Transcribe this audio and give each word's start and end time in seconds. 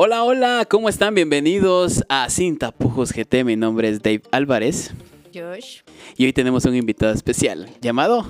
Hola, 0.00 0.22
hola, 0.22 0.64
¿cómo 0.70 0.88
están? 0.88 1.16
Bienvenidos 1.16 2.04
a 2.08 2.30
Sin 2.30 2.56
Tapujos 2.56 3.12
GT. 3.12 3.42
Mi 3.44 3.56
nombre 3.56 3.88
es 3.88 4.00
Dave 4.00 4.22
Álvarez. 4.30 4.92
Josh. 5.34 5.80
Y 6.16 6.24
hoy 6.24 6.32
tenemos 6.32 6.64
un 6.66 6.76
invitado 6.76 7.12
especial 7.12 7.68
llamado 7.80 8.24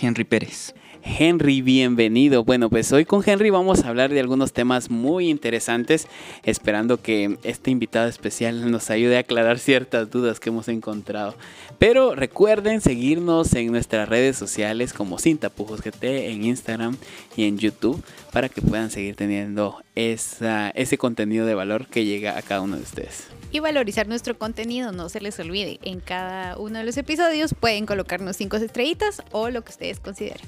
Henry 0.00 0.24
Pérez. 0.24 0.74
Henry, 1.06 1.60
bienvenido. 1.60 2.44
Bueno, 2.44 2.70
pues 2.70 2.90
hoy 2.90 3.04
con 3.04 3.22
Henry 3.24 3.50
vamos 3.50 3.84
a 3.84 3.88
hablar 3.90 4.10
de 4.10 4.20
algunos 4.20 4.54
temas 4.54 4.88
muy 4.88 5.28
interesantes, 5.28 6.08
esperando 6.44 6.96
que 7.02 7.38
este 7.44 7.70
invitado 7.70 8.08
especial 8.08 8.70
nos 8.70 8.88
ayude 8.88 9.18
a 9.18 9.20
aclarar 9.20 9.58
ciertas 9.58 10.10
dudas 10.10 10.40
que 10.40 10.48
hemos 10.48 10.66
encontrado. 10.68 11.34
Pero 11.78 12.14
recuerden 12.14 12.80
seguirnos 12.80 13.52
en 13.54 13.70
nuestras 13.70 14.08
redes 14.08 14.38
sociales 14.38 14.94
como 14.94 15.18
Sin 15.18 15.36
Tapujos 15.36 15.82
GT 15.82 16.30
en 16.30 16.44
Instagram 16.44 16.96
y 17.36 17.44
en 17.44 17.58
YouTube 17.58 18.02
para 18.32 18.48
que 18.48 18.62
puedan 18.62 18.90
seguir 18.90 19.14
teniendo 19.14 19.82
esa, 19.94 20.70
ese 20.70 20.96
contenido 20.96 21.44
de 21.44 21.54
valor 21.54 21.86
que 21.86 22.06
llega 22.06 22.38
a 22.38 22.42
cada 22.42 22.62
uno 22.62 22.76
de 22.76 22.82
ustedes. 22.82 23.28
Y 23.52 23.60
valorizar 23.60 24.08
nuestro 24.08 24.38
contenido, 24.38 24.90
no 24.90 25.10
se 25.10 25.20
les 25.20 25.38
olvide. 25.38 25.78
En 25.82 26.00
cada 26.00 26.56
uno 26.56 26.78
de 26.78 26.84
los 26.84 26.96
episodios 26.96 27.54
pueden 27.54 27.84
colocarnos 27.84 28.36
cinco 28.36 28.56
estrellitas 28.56 29.22
o 29.32 29.50
lo 29.50 29.62
que 29.62 29.70
ustedes 29.70 30.00
consideren 30.00 30.40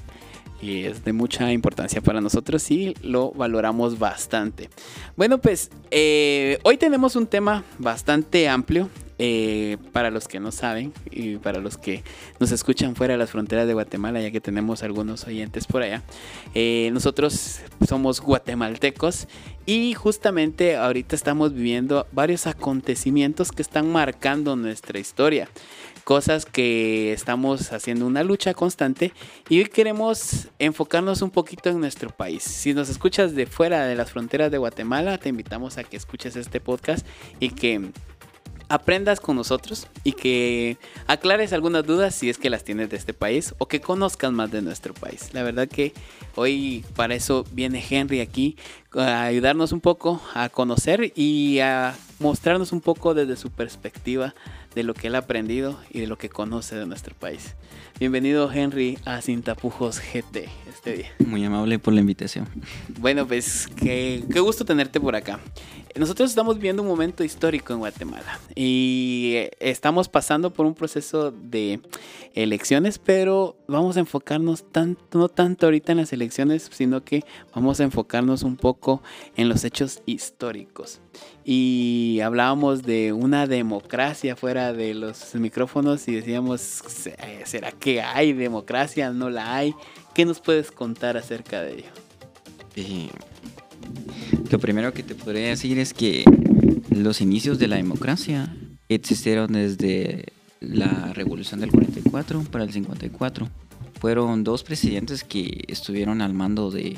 y 0.61 0.85
es 0.85 1.03
de 1.03 1.13
mucha 1.13 1.51
importancia 1.51 2.01
para 2.01 2.21
nosotros 2.21 2.69
y 2.71 2.95
lo 3.01 3.31
valoramos 3.31 3.99
bastante. 3.99 4.69
Bueno, 5.15 5.37
pues 5.37 5.69
eh, 5.91 6.59
hoy 6.63 6.77
tenemos 6.77 7.15
un 7.15 7.27
tema 7.27 7.63
bastante 7.77 8.47
amplio. 8.49 8.89
Eh, 9.19 9.77
para 9.93 10.11
los 10.11 10.27
que 10.27 10.39
no 10.39 10.51
saben 10.51 10.93
y 11.09 11.37
para 11.37 11.59
los 11.59 11.79
que 11.79 12.03
nos 12.39 12.51
escuchan 12.51 12.95
fuera 12.95 13.15
de 13.15 13.17
las 13.17 13.31
fronteras 13.31 13.65
de 13.65 13.73
Guatemala, 13.73 14.21
ya 14.21 14.29
que 14.29 14.41
tenemos 14.41 14.83
algunos 14.83 15.25
oyentes 15.25 15.65
por 15.65 15.81
allá, 15.81 16.03
eh, 16.53 16.91
nosotros 16.93 17.61
somos 17.87 18.21
guatemaltecos 18.21 19.27
y 19.65 19.95
justamente 19.95 20.75
ahorita 20.75 21.15
estamos 21.15 21.51
viviendo 21.55 22.05
varios 22.11 22.45
acontecimientos 22.45 23.51
que 23.51 23.63
están 23.63 23.91
marcando 23.91 24.55
nuestra 24.55 24.99
historia 24.99 25.49
cosas 26.07 26.45
que 26.45 27.11
estamos 27.11 27.73
haciendo 27.73 28.07
una 28.07 28.23
lucha 28.23 28.53
constante 28.53 29.11
y 29.49 29.59
hoy 29.59 29.65
queremos 29.65 30.47
enfocarnos 30.57 31.21
un 31.21 31.31
poquito 31.31 31.69
en 31.69 31.81
nuestro 31.81 32.09
país. 32.11 32.43
Si 32.43 32.73
nos 32.73 32.87
escuchas 32.87 33.35
de 33.35 33.45
fuera 33.45 33.85
de 33.85 33.93
las 33.93 34.11
fronteras 34.11 34.49
de 34.49 34.57
Guatemala, 34.57 35.17
te 35.17 35.27
invitamos 35.27 35.77
a 35.77 35.83
que 35.83 35.97
escuches 35.97 36.37
este 36.37 36.61
podcast 36.61 37.05
y 37.41 37.49
que 37.49 37.91
aprendas 38.69 39.19
con 39.19 39.35
nosotros 39.35 39.87
y 40.05 40.13
que 40.13 40.77
aclares 41.07 41.51
algunas 41.51 41.85
dudas 41.85 42.15
si 42.15 42.29
es 42.29 42.37
que 42.37 42.49
las 42.49 42.63
tienes 42.63 42.89
de 42.89 42.95
este 42.95 43.13
país 43.13 43.53
o 43.57 43.67
que 43.67 43.81
conozcas 43.81 44.31
más 44.31 44.49
de 44.49 44.61
nuestro 44.61 44.93
país. 44.93 45.33
La 45.33 45.43
verdad 45.43 45.67
que 45.67 45.93
hoy 46.35 46.85
para 46.95 47.15
eso 47.15 47.43
viene 47.51 47.83
Henry 47.87 48.21
aquí 48.21 48.55
a 48.93 49.23
ayudarnos 49.23 49.73
un 49.73 49.81
poco 49.81 50.21
a 50.33 50.47
conocer 50.47 51.11
y 51.15 51.59
a 51.59 51.95
mostrarnos 52.19 52.71
un 52.71 52.81
poco 52.81 53.13
desde 53.13 53.35
su 53.35 53.49
perspectiva 53.51 54.33
de 54.77 54.83
lo 54.83 54.93
que 54.93 55.07
él 55.07 55.15
ha 55.15 55.19
aprendido 55.19 55.79
y 55.89 56.01
de 56.01 56.05
lo 56.05 56.19
que 56.19 56.29
conoce 56.29 56.75
de 56.75 56.85
nuestro 56.85 57.15
país. 57.15 57.55
Bienvenido 57.99 58.51
Henry 58.51 58.99
a 59.05 59.23
Sin 59.23 59.41
Tapujos 59.41 59.99
GT 59.99 60.49
este 60.69 60.93
día. 60.93 61.07
Muy 61.25 61.43
amable 61.43 61.79
por 61.79 61.95
la 61.95 61.99
invitación. 61.99 62.47
Bueno, 62.99 63.27
pues 63.27 63.67
qué, 63.75 64.23
qué 64.31 64.39
gusto 64.39 64.65
tenerte 64.65 64.99
por 64.99 65.15
acá. 65.15 65.39
Nosotros 65.95 66.29
estamos 66.29 66.55
viviendo 66.55 66.81
un 66.81 66.87
momento 66.87 67.23
histórico 67.23 67.73
en 67.73 67.79
Guatemala 67.79 68.39
y 68.55 69.47
estamos 69.59 70.09
pasando 70.09 70.51
por 70.51 70.65
un 70.65 70.75
proceso 70.75 71.31
de 71.31 71.79
elecciones, 72.33 72.99
pero 72.99 73.55
vamos 73.67 73.97
a 73.97 74.01
enfocarnos 74.01 74.63
tanto, 74.71 75.17
no 75.17 75.29
tanto 75.29 75.65
ahorita 75.65 75.93
en 75.93 75.99
las 75.99 76.13
elecciones, 76.13 76.69
sino 76.71 77.03
que 77.03 77.23
vamos 77.55 77.79
a 77.79 77.83
enfocarnos 77.83 78.43
un 78.43 78.57
poco 78.57 79.01
en 79.35 79.49
los 79.49 79.63
hechos 79.63 80.01
históricos 80.05 81.01
y 81.49 82.19
hablábamos 82.23 82.83
de 82.83 83.13
una 83.13 83.47
democracia 83.47 84.35
fuera 84.35 84.73
de 84.73 84.93
los 84.93 85.33
micrófonos 85.35 86.07
y 86.09 86.15
decíamos, 86.15 86.61
¿será 87.45 87.71
que 87.71 88.01
hay 88.01 88.33
democracia? 88.33 89.11
¿No 89.11 89.29
la 89.29 89.55
hay? 89.55 89.73
¿Qué 90.13 90.25
nos 90.25 90.41
puedes 90.41 90.71
contar 90.71 91.15
acerca 91.15 91.61
de 91.61 91.73
ello? 91.73 91.89
Eh, 92.75 93.09
lo 94.51 94.59
primero 94.59 94.93
que 94.93 95.03
te 95.03 95.15
podría 95.15 95.49
decir 95.49 95.77
es 95.79 95.93
que 95.93 96.23
los 96.89 97.21
inicios 97.21 97.59
de 97.59 97.67
la 97.67 97.75
democracia 97.75 98.55
existieron 98.89 99.53
desde 99.53 100.25
la 100.59 101.13
revolución 101.13 101.59
del 101.59 101.71
44 101.71 102.43
para 102.43 102.63
el 102.63 102.71
54. 102.71 103.49
Fueron 103.99 104.43
dos 104.43 104.63
presidentes 104.63 105.23
que 105.23 105.65
estuvieron 105.67 106.21
al 106.21 106.33
mando 106.33 106.71
de 106.71 106.97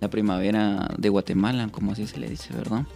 la 0.00 0.08
primavera 0.08 0.88
de 0.96 1.08
Guatemala, 1.08 1.68
como 1.70 1.92
así 1.92 2.06
se 2.06 2.18
le 2.18 2.28
dice, 2.28 2.54
¿verdad? 2.54 2.86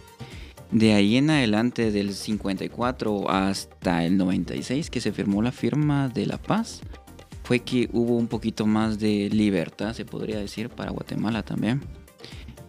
De 0.71 0.93
ahí 0.93 1.17
en 1.17 1.29
adelante, 1.29 1.91
del 1.91 2.13
54 2.13 3.29
hasta 3.29 4.05
el 4.05 4.17
96, 4.17 4.89
que 4.89 5.01
se 5.01 5.11
firmó 5.11 5.41
la 5.41 5.51
firma 5.51 6.09
de 6.09 6.25
la 6.25 6.37
paz, 6.37 6.81
fue 7.43 7.59
que 7.59 7.89
hubo 7.91 8.15
un 8.15 8.27
poquito 8.27 8.65
más 8.65 8.97
de 8.99 9.29
libertad, 9.29 9.93
se 9.93 10.05
podría 10.05 10.39
decir, 10.39 10.69
para 10.69 10.91
Guatemala 10.91 11.43
también. 11.43 11.81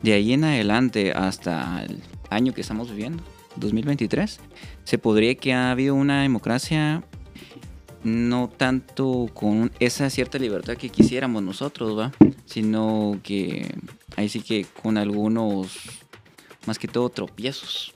De 0.05 0.13
ahí 0.13 0.35
en 0.35 0.45
adelante 0.45 1.13
hasta 1.13 1.83
el 1.83 2.03
año 2.29 2.53
que 2.53 2.61
estamos 2.61 2.91
viviendo, 2.91 3.23
2023, 3.57 4.39
se 4.85 4.99
podría 4.99 5.35
que 5.35 5.55
ha 5.55 5.71
habido 5.71 5.95
una 5.95 6.21
democracia 6.21 7.03
no 8.03 8.51
tanto 8.55 9.31
con 9.33 9.73
esa 9.81 10.11
cierta 10.11 10.39
libertad 10.39 10.77
que 10.77 10.91
quisiéramos 10.91 11.43
nosotros, 11.43 11.99
¿va? 11.99 12.13
Sino 12.45 13.19
que 13.23 13.75
ahí 14.17 14.29
sí 14.29 14.43
que 14.43 14.67
con 14.83 14.99
algunos, 14.99 15.75
más 16.67 16.79
que 16.79 16.87
todo, 16.87 17.09
tropiezos 17.09 17.95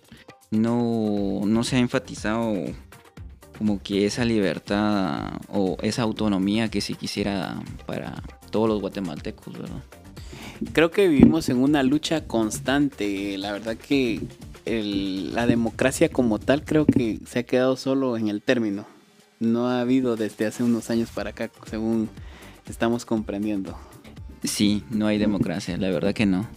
no, 0.51 1.43
no 1.45 1.63
se 1.63 1.77
ha 1.77 1.79
enfatizado 1.79 2.55
como 3.59 3.83
que 3.83 4.07
esa 4.07 4.25
libertad 4.25 5.43
o 5.51 5.77
esa 5.83 6.05
autonomía 6.05 6.71
que 6.71 6.81
se 6.81 6.95
quisiera 6.95 7.61
para 7.85 8.23
todos 8.51 8.67
los 8.67 8.81
guatemaltecos, 8.81 9.53
¿verdad? 9.53 9.83
Creo 10.73 10.91
que 10.91 11.09
vivimos 11.09 11.49
en 11.49 11.59
una 11.59 11.83
lucha 11.83 12.27
constante. 12.27 13.39
La 13.39 13.53
verdad 13.53 13.77
que 13.77 14.21
la 14.65 15.47
democracia 15.47 16.11
como 16.11 16.39
tal 16.39 16.65
creo 16.65 16.85
que 16.85 17.21
se 17.27 17.41
ha 17.41 17.43
quedado 17.45 17.77
solo 17.77 18.17
en 18.17 18.29
el 18.29 18.43
término. 18.43 18.87
No 19.41 19.69
ha 19.69 19.81
habido 19.81 20.17
desde 20.17 20.47
hace 20.47 20.63
unos 20.63 20.91
años 20.91 21.11
para 21.11 21.31
acá, 21.31 21.51
según 21.71 22.09
estamos 22.69 23.05
comprendiendo. 23.05 23.79
Sí, 24.43 24.83
no 24.91 25.07
hay 25.07 25.19
democracia, 25.19 25.77
la 25.77 25.91
verdad 25.91 26.13
que 26.13 26.27
no. 26.27 26.49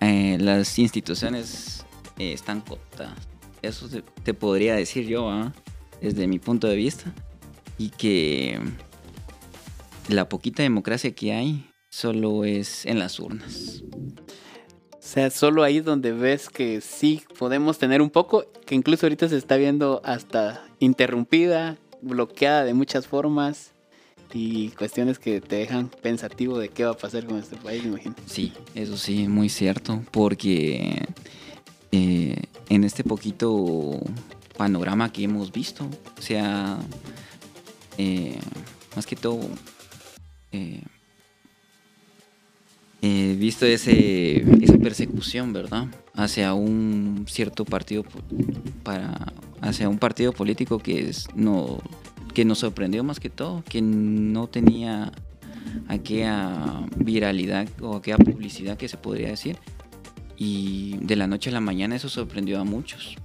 Eh, 0.00 0.38
las 0.40 0.78
instituciones 0.78 1.84
eh, 2.18 2.32
están 2.32 2.60
cotadas 2.60 3.28
eso 3.62 3.88
te, 4.22 4.34
podría 4.34 4.74
decir 4.74 5.06
yo, 5.06 5.52
desde 6.00 6.26
mi 6.26 6.38
punto 6.38 6.66
de 6.68 6.76
vista. 6.76 7.12
Y 7.76 7.90
que 7.90 8.58
la 10.08 10.28
poquita 10.28 10.62
democracia 10.62 11.14
que 11.14 11.32
hay 11.32 11.70
solo 11.90 12.44
es 12.44 12.86
en 12.86 12.98
las 12.98 13.18
urnas. 13.18 13.82
O 14.92 15.10
sea, 15.10 15.30
solo 15.30 15.62
ahí 15.62 15.80
donde 15.80 16.12
ves 16.12 16.48
que 16.50 16.80
sí 16.80 17.22
podemos 17.38 17.78
tener 17.78 18.02
un 18.02 18.10
poco, 18.10 18.44
que 18.66 18.74
incluso 18.74 19.06
ahorita 19.06 19.28
se 19.28 19.36
está 19.36 19.56
viendo 19.56 20.02
hasta 20.04 20.64
interrumpida, 20.80 21.78
bloqueada 22.02 22.64
de 22.64 22.74
muchas 22.74 23.06
formas 23.06 23.72
y 24.34 24.68
cuestiones 24.70 25.18
que 25.18 25.40
te 25.40 25.56
dejan 25.56 25.88
pensativo 25.88 26.58
de 26.58 26.68
qué 26.68 26.84
va 26.84 26.90
a 26.90 26.96
pasar 26.96 27.24
con 27.24 27.38
este 27.38 27.56
país, 27.56 27.84
imagino. 27.84 28.14
Sí, 28.26 28.52
eso 28.74 28.96
sí, 28.98 29.28
muy 29.28 29.48
cierto, 29.48 30.02
porque 30.10 31.06
eh, 31.90 32.42
en 32.68 32.84
este 32.84 33.02
poquito 33.02 33.98
panorama 34.58 35.10
que 35.10 35.24
hemos 35.24 35.52
visto. 35.52 35.88
O 36.18 36.22
sea, 36.22 36.78
eh, 37.96 38.38
más 38.94 39.06
que 39.06 39.16
todo, 39.16 39.40
eh, 40.52 40.82
eh, 43.02 43.36
visto 43.38 43.66
ese, 43.66 44.44
esa 44.62 44.78
persecución, 44.78 45.52
¿verdad? 45.52 45.86
Hacia 46.14 46.54
un 46.54 47.24
cierto 47.28 47.64
partido, 47.64 48.04
para, 48.82 49.32
hacia 49.60 49.88
un 49.88 49.98
partido 49.98 50.32
político 50.32 50.78
que, 50.78 51.08
es, 51.08 51.28
no, 51.34 51.78
que 52.34 52.44
nos 52.44 52.58
sorprendió 52.58 53.04
más 53.04 53.20
que 53.20 53.30
todo, 53.30 53.62
que 53.68 53.82
no 53.82 54.48
tenía 54.48 55.12
aquella 55.86 56.86
viralidad 56.96 57.68
o 57.80 57.96
aquella 57.96 58.18
publicidad 58.18 58.76
que 58.76 58.88
se 58.88 58.96
podría 58.96 59.28
decir 59.28 59.58
y 60.38 60.96
de 60.98 61.16
la 61.16 61.26
noche 61.26 61.50
a 61.50 61.52
la 61.52 61.60
mañana 61.60 61.96
eso 61.96 62.08
sorprendió 62.08 62.60
a 62.60 62.64
muchos. 62.64 63.16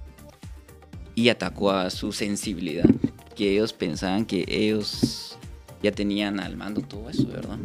Y 1.14 1.28
atacó 1.28 1.70
a 1.70 1.90
su 1.90 2.10
sensibilidad, 2.10 2.90
que 3.36 3.52
ellos 3.52 3.72
pensaban 3.72 4.26
que 4.26 4.44
ellos 4.48 5.33
ya 5.84 5.92
tenían 5.92 6.40
al 6.40 6.56
mando 6.56 6.80
todo 6.80 7.10
eso, 7.10 7.26
¿verdad? 7.26 7.58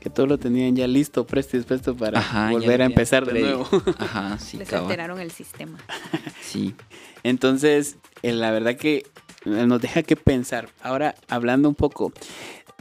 Que 0.00 0.10
todo 0.10 0.26
lo 0.26 0.38
tenían 0.38 0.74
ya 0.74 0.88
listo, 0.88 1.24
presto 1.24 1.56
y 1.56 1.60
dispuesto 1.60 1.96
para 1.96 2.50
volver 2.50 2.82
a 2.82 2.84
empezar 2.84 3.24
de 3.24 3.40
nuevo. 3.40 3.68
Ajá, 3.98 4.38
sí. 4.38 4.56
Les 4.58 4.72
alteraron 4.72 5.20
el 5.20 5.30
sistema. 5.30 5.78
sí. 6.42 6.74
Entonces, 7.22 7.96
eh, 8.22 8.32
la 8.32 8.50
verdad 8.50 8.74
que 8.74 9.06
nos 9.44 9.80
deja 9.80 10.02
que 10.02 10.16
pensar. 10.16 10.68
Ahora, 10.82 11.14
hablando 11.28 11.68
un 11.68 11.76
poco 11.76 12.12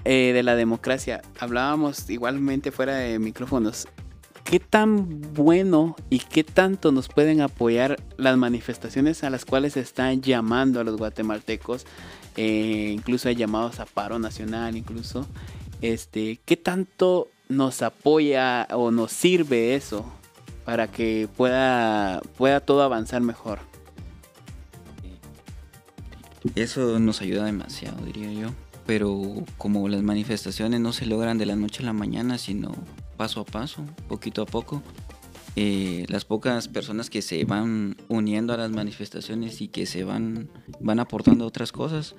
eh, 0.06 0.32
de 0.34 0.42
la 0.42 0.56
democracia, 0.56 1.22
hablábamos 1.40 2.10
igualmente 2.10 2.72
fuera 2.72 2.96
de 2.96 3.20
micrófonos 3.20 3.88
¿qué 4.50 4.60
tan 4.60 5.22
bueno 5.36 5.96
y 6.10 6.20
qué 6.20 6.44
tanto 6.44 6.92
nos 6.92 7.08
pueden 7.08 7.42
apoyar 7.42 7.98
las 8.18 8.36
manifestaciones 8.36 9.24
a 9.24 9.30
las 9.30 9.46
cuales 9.46 9.74
se 9.74 9.82
están 9.82 10.22
llamando 10.22 10.80
a 10.80 10.84
los 10.84 10.98
guatemaltecos? 10.98 11.86
Eh, 12.42 12.94
incluso 12.94 13.28
hay 13.28 13.36
llamados 13.36 13.82
a 13.82 13.86
paro 13.86 14.18
nacional, 14.18 14.78
incluso. 14.78 15.28
Este, 15.82 16.40
¿Qué 16.46 16.56
tanto 16.56 17.28
nos 17.50 17.82
apoya 17.82 18.66
o 18.72 18.92
nos 18.92 19.12
sirve 19.12 19.76
eso 19.76 20.06
para 20.64 20.90
que 20.90 21.28
pueda, 21.36 22.22
pueda 22.38 22.62
todo 22.62 22.82
avanzar 22.84 23.22
mejor? 23.22 23.60
Eso 26.56 26.98
nos 27.00 27.22
ayuda 27.22 27.44
demasiado, 27.44 28.06
diría 28.06 28.32
yo. 28.32 28.52
Pero 28.86 29.22
como 29.58 29.90
las 29.90 30.02
manifestaciones 30.02 30.80
no 30.80 30.94
se 30.94 31.08
logran 31.08 31.38
de 31.38 31.46
la 31.46 31.58
noche 31.58 31.84
a 31.84 31.88
la 31.88 31.94
mañana, 31.94 32.38
sino 32.38 32.72
paso 33.18 33.42
a 33.42 33.46
paso, 33.46 33.84
poquito 34.08 34.44
a 34.44 34.46
poco, 34.46 34.82
eh, 35.62 36.06
las 36.08 36.24
pocas 36.24 36.70
personas 36.70 37.10
que 37.10 37.22
se 37.22 37.44
van 37.44 37.98
uniendo 38.08 38.54
a 38.54 38.58
las 38.58 38.72
manifestaciones 38.72 39.60
y 39.60 39.68
que 39.68 39.86
se 39.86 40.06
van, 40.06 40.48
van 40.80 41.02
aportando 41.02 41.46
otras 41.46 41.74
cosas, 41.74 42.16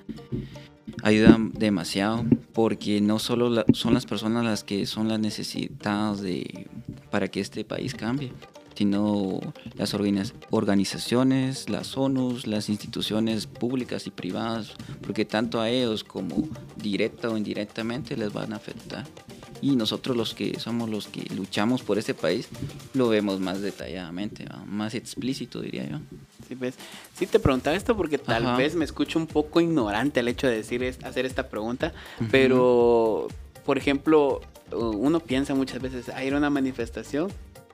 ayudan 1.01 1.51
demasiado 1.51 2.23
porque 2.53 3.01
no 3.01 3.17
solo 3.17 3.65
son 3.73 3.95
las 3.95 4.05
personas 4.05 4.45
las 4.45 4.63
que 4.63 4.85
son 4.85 5.07
las 5.07 5.19
necesitadas 5.19 6.21
de, 6.21 6.67
para 7.09 7.29
que 7.29 7.39
este 7.39 7.65
país 7.65 7.95
cambie, 7.95 8.31
sino 8.75 9.39
las 9.73 9.95
organizaciones, 9.95 11.67
las 11.67 11.97
ONUs, 11.97 12.45
las 12.45 12.69
instituciones 12.69 13.47
públicas 13.47 14.05
y 14.05 14.11
privadas, 14.11 14.73
porque 15.01 15.25
tanto 15.25 15.59
a 15.59 15.67
ellos 15.67 16.03
como 16.03 16.47
directa 16.75 17.27
o 17.27 17.37
indirectamente 17.37 18.15
les 18.15 18.31
van 18.31 18.53
a 18.53 18.57
afectar. 18.57 19.07
Y 19.61 19.75
nosotros 19.75 20.17
los 20.17 20.33
que 20.33 20.59
somos 20.59 20.89
los 20.89 21.07
que 21.07 21.23
luchamos 21.35 21.83
por 21.83 21.97
este 21.97 22.13
país 22.13 22.49
lo 22.93 23.09
vemos 23.09 23.39
más 23.39 23.61
detalladamente, 23.61 24.45
más 24.65 24.95
explícito 24.95 25.61
diría 25.61 25.87
yo. 25.87 25.99
Sí, 26.47 26.55
pues, 26.55 26.75
sí 27.13 27.27
te 27.27 27.39
preguntaba 27.39 27.75
esto 27.75 27.95
porque 27.95 28.17
tal 28.17 28.55
vez 28.57 28.75
me 28.75 28.85
escucho 28.85 29.19
un 29.19 29.27
poco 29.27 29.61
ignorante 29.61 30.19
el 30.19 30.27
hecho 30.27 30.47
de 30.47 30.55
decir 30.55 30.83
hacer 31.03 31.25
esta 31.25 31.47
pregunta, 31.47 31.93
pero 32.31 33.27
por 33.65 33.77
ejemplo, 33.77 34.41
uno 34.71 35.19
piensa 35.19 35.53
muchas 35.53 35.81
veces, 35.81 36.09
hay 36.09 36.31
una 36.31 36.49
manifestación 36.49 37.31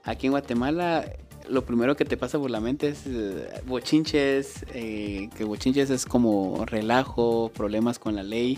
Aquí 0.08 0.28
en 0.28 0.32
Guatemala 0.32 1.06
lo 1.50 1.66
primero 1.66 1.98
que 1.98 2.06
te 2.06 2.16
pasa 2.16 2.40
por 2.40 2.50
la 2.50 2.62
mente 2.62 2.90
es 2.90 3.04
eh, 3.08 3.62
bochinches, 3.66 4.66
eh, 4.74 5.30
que 5.38 5.44
bochinches 5.44 5.90
es 5.90 6.06
como 6.06 6.66
relajo, 6.66 7.52
problemas 7.54 8.00
con 8.00 8.16
la 8.16 8.24
ley 8.24 8.58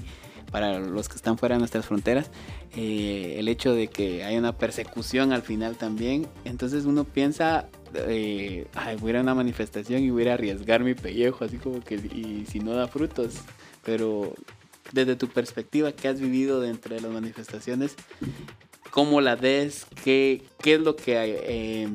para 0.52 0.80
los 0.80 1.10
que 1.10 1.16
están 1.16 1.38
fuera 1.38 1.56
de 1.56 1.60
nuestras 1.60 1.86
fronteras, 1.86 2.30
eh, 2.76 3.36
el 3.38 3.48
hecho 3.48 3.74
de 3.74 3.88
que 3.88 4.24
hay 4.24 4.38
una 4.38 4.58
persecución 4.58 5.34
al 5.34 5.42
final 5.42 5.76
también, 5.76 6.28
entonces 6.46 6.86
uno 6.86 7.04
piensa, 7.04 7.68
ay, 7.96 8.98
voy 9.00 9.10
a 9.10 9.12
ir 9.12 9.18
a 9.18 9.22
una 9.22 9.36
manifestación 9.36 10.04
y 10.04 10.10
voy 10.10 10.28
a 10.28 10.34
arriesgar 10.34 10.84
mi 10.84 10.94
pellejo, 10.94 11.46
así 11.46 11.58
como 11.58 11.82
que, 11.82 11.96
y 11.96 12.46
si 12.50 12.60
no 12.60 12.74
da 12.74 12.88
frutos, 12.88 13.36
pero 13.84 14.34
desde 14.92 15.16
tu 15.16 15.28
perspectiva, 15.28 15.92
¿qué 15.92 16.08
has 16.08 16.20
vivido 16.20 16.62
dentro 16.62 16.96
de 16.96 17.02
las 17.02 17.12
manifestaciones? 17.12 17.96
cómo 18.90 19.22
la 19.22 19.36
ves, 19.36 19.86
qué, 20.04 20.44
qué 20.62 20.76
es 20.76 20.82
lo 20.82 20.96
que 20.96 21.14
eh, 21.18 21.88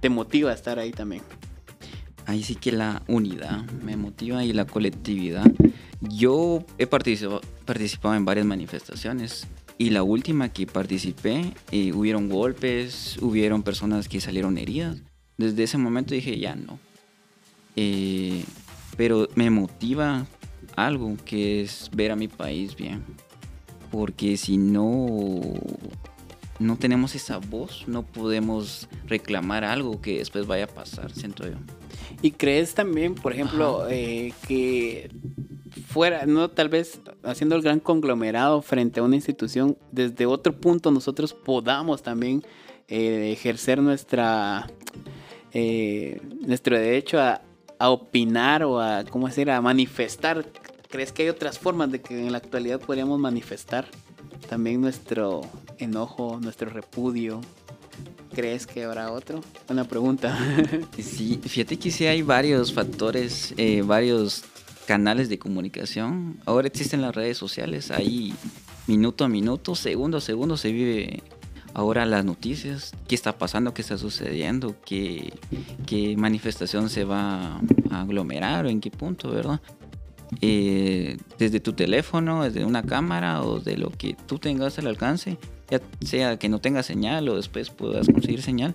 te 0.00 0.08
motiva 0.08 0.50
a 0.50 0.54
estar 0.54 0.78
ahí 0.78 0.92
también. 0.92 1.22
Ahí 2.26 2.42
sí 2.42 2.54
que 2.54 2.72
la 2.72 3.02
unidad 3.06 3.64
me 3.82 3.96
motiva 3.96 4.44
y 4.44 4.52
la 4.52 4.64
colectividad. 4.66 5.44
Yo 6.00 6.64
he 6.78 6.86
participado, 6.86 7.42
participado 7.64 8.14
en 8.14 8.24
varias 8.24 8.46
manifestaciones 8.46 9.46
y 9.76 9.90
la 9.90 10.02
última 10.02 10.50
que 10.50 10.66
participé, 10.66 11.52
eh, 11.72 11.92
hubieron 11.92 12.28
golpes, 12.28 13.16
hubieron 13.20 13.62
personas 13.62 14.08
que 14.08 14.20
salieron 14.20 14.56
heridas. 14.56 15.02
Desde 15.36 15.64
ese 15.64 15.78
momento 15.78 16.14
dije, 16.14 16.38
ya 16.38 16.54
no. 16.54 16.78
Eh, 17.74 18.44
pero 18.96 19.28
me 19.34 19.50
motiva 19.50 20.26
algo 20.76 21.16
que 21.24 21.62
es 21.62 21.90
ver 21.92 22.12
a 22.12 22.16
mi 22.16 22.28
país 22.28 22.76
bien. 22.76 23.02
Porque 23.90 24.36
si 24.36 24.56
no 24.58 25.40
no 26.60 26.76
tenemos 26.76 27.16
esa 27.16 27.38
voz, 27.38 27.84
no 27.88 28.04
podemos 28.04 28.88
reclamar 29.06 29.64
algo 29.64 30.00
que 30.00 30.18
después 30.18 30.46
vaya 30.46 30.64
a 30.64 30.68
pasar, 30.68 31.12
siento 31.12 31.48
yo. 31.48 31.56
¿Y 32.22 32.30
crees 32.30 32.74
también, 32.74 33.16
por 33.16 33.32
ejemplo, 33.32 33.88
eh, 33.90 34.32
que 34.46 35.10
fuera, 35.80 36.26
no 36.26 36.50
tal 36.50 36.68
vez 36.68 37.00
haciendo 37.22 37.56
el 37.56 37.62
gran 37.62 37.80
conglomerado 37.80 38.62
frente 38.62 39.00
a 39.00 39.02
una 39.02 39.16
institución, 39.16 39.76
desde 39.90 40.26
otro 40.26 40.52
punto 40.52 40.90
nosotros 40.90 41.32
podamos 41.32 42.02
también 42.02 42.42
eh, 42.88 43.32
ejercer 43.32 43.80
nuestra 43.80 44.66
eh, 45.52 46.20
nuestro 46.46 46.76
derecho 46.76 47.20
a, 47.20 47.40
opinar 47.78 48.62
o 48.64 48.80
a, 48.80 49.04
¿cómo 49.04 49.28
decir?, 49.28 49.50
a 49.50 49.60
manifestar. 49.60 50.44
¿Crees 50.88 51.12
que 51.12 51.24
hay 51.24 51.28
otras 51.28 51.58
formas 51.58 51.92
de 51.92 52.00
que 52.00 52.18
en 52.18 52.32
la 52.32 52.38
actualidad 52.38 52.80
podríamos 52.80 53.18
manifestar 53.18 53.86
también 54.48 54.80
nuestro 54.80 55.42
enojo, 55.78 56.38
nuestro 56.40 56.70
repudio. 56.70 57.40
¿Crees 58.34 58.66
que 58.66 58.84
habrá 58.84 59.12
otro? 59.12 59.42
Una 59.68 59.84
pregunta. 59.84 60.36
sí, 60.98 61.40
fíjate 61.44 61.78
que 61.78 61.90
sí 61.90 62.06
hay 62.06 62.22
varios 62.22 62.72
factores, 62.72 63.54
eh, 63.56 63.82
varios 63.82 64.44
canales 64.86 65.28
de 65.28 65.38
comunicación. 65.38 66.38
Ahora 66.46 66.68
existen 66.68 67.02
las 67.02 67.14
redes 67.14 67.38
sociales, 67.38 67.90
ahí 67.90 68.34
minuto 68.86 69.24
a 69.24 69.28
minuto, 69.28 69.74
segundo 69.74 70.18
a 70.18 70.20
segundo 70.20 70.56
se 70.56 70.72
vive 70.72 71.22
ahora 71.74 72.06
las 72.06 72.24
noticias, 72.24 72.92
qué 73.08 73.14
está 73.14 73.36
pasando, 73.36 73.74
qué 73.74 73.82
está 73.82 73.98
sucediendo, 73.98 74.76
qué, 74.84 75.32
qué 75.86 76.16
manifestación 76.16 76.88
se 76.88 77.04
va 77.04 77.60
a 77.90 78.00
aglomerar 78.00 78.66
o 78.66 78.68
en 78.68 78.80
qué 78.80 78.90
punto, 78.90 79.30
¿verdad? 79.30 79.60
Eh, 80.40 81.18
desde 81.38 81.60
tu 81.60 81.74
teléfono, 81.74 82.44
desde 82.44 82.64
una 82.64 82.82
cámara 82.82 83.42
o 83.42 83.60
de 83.60 83.76
lo 83.76 83.90
que 83.90 84.16
tú 84.26 84.38
tengas 84.38 84.78
al 84.78 84.86
alcance, 84.86 85.38
ya 85.70 85.80
sea 86.00 86.38
que 86.38 86.48
no 86.48 86.60
tenga 86.60 86.82
señal 86.82 87.28
o 87.28 87.36
después 87.36 87.70
puedas 87.70 88.06
conseguir 88.06 88.42
señal, 88.42 88.74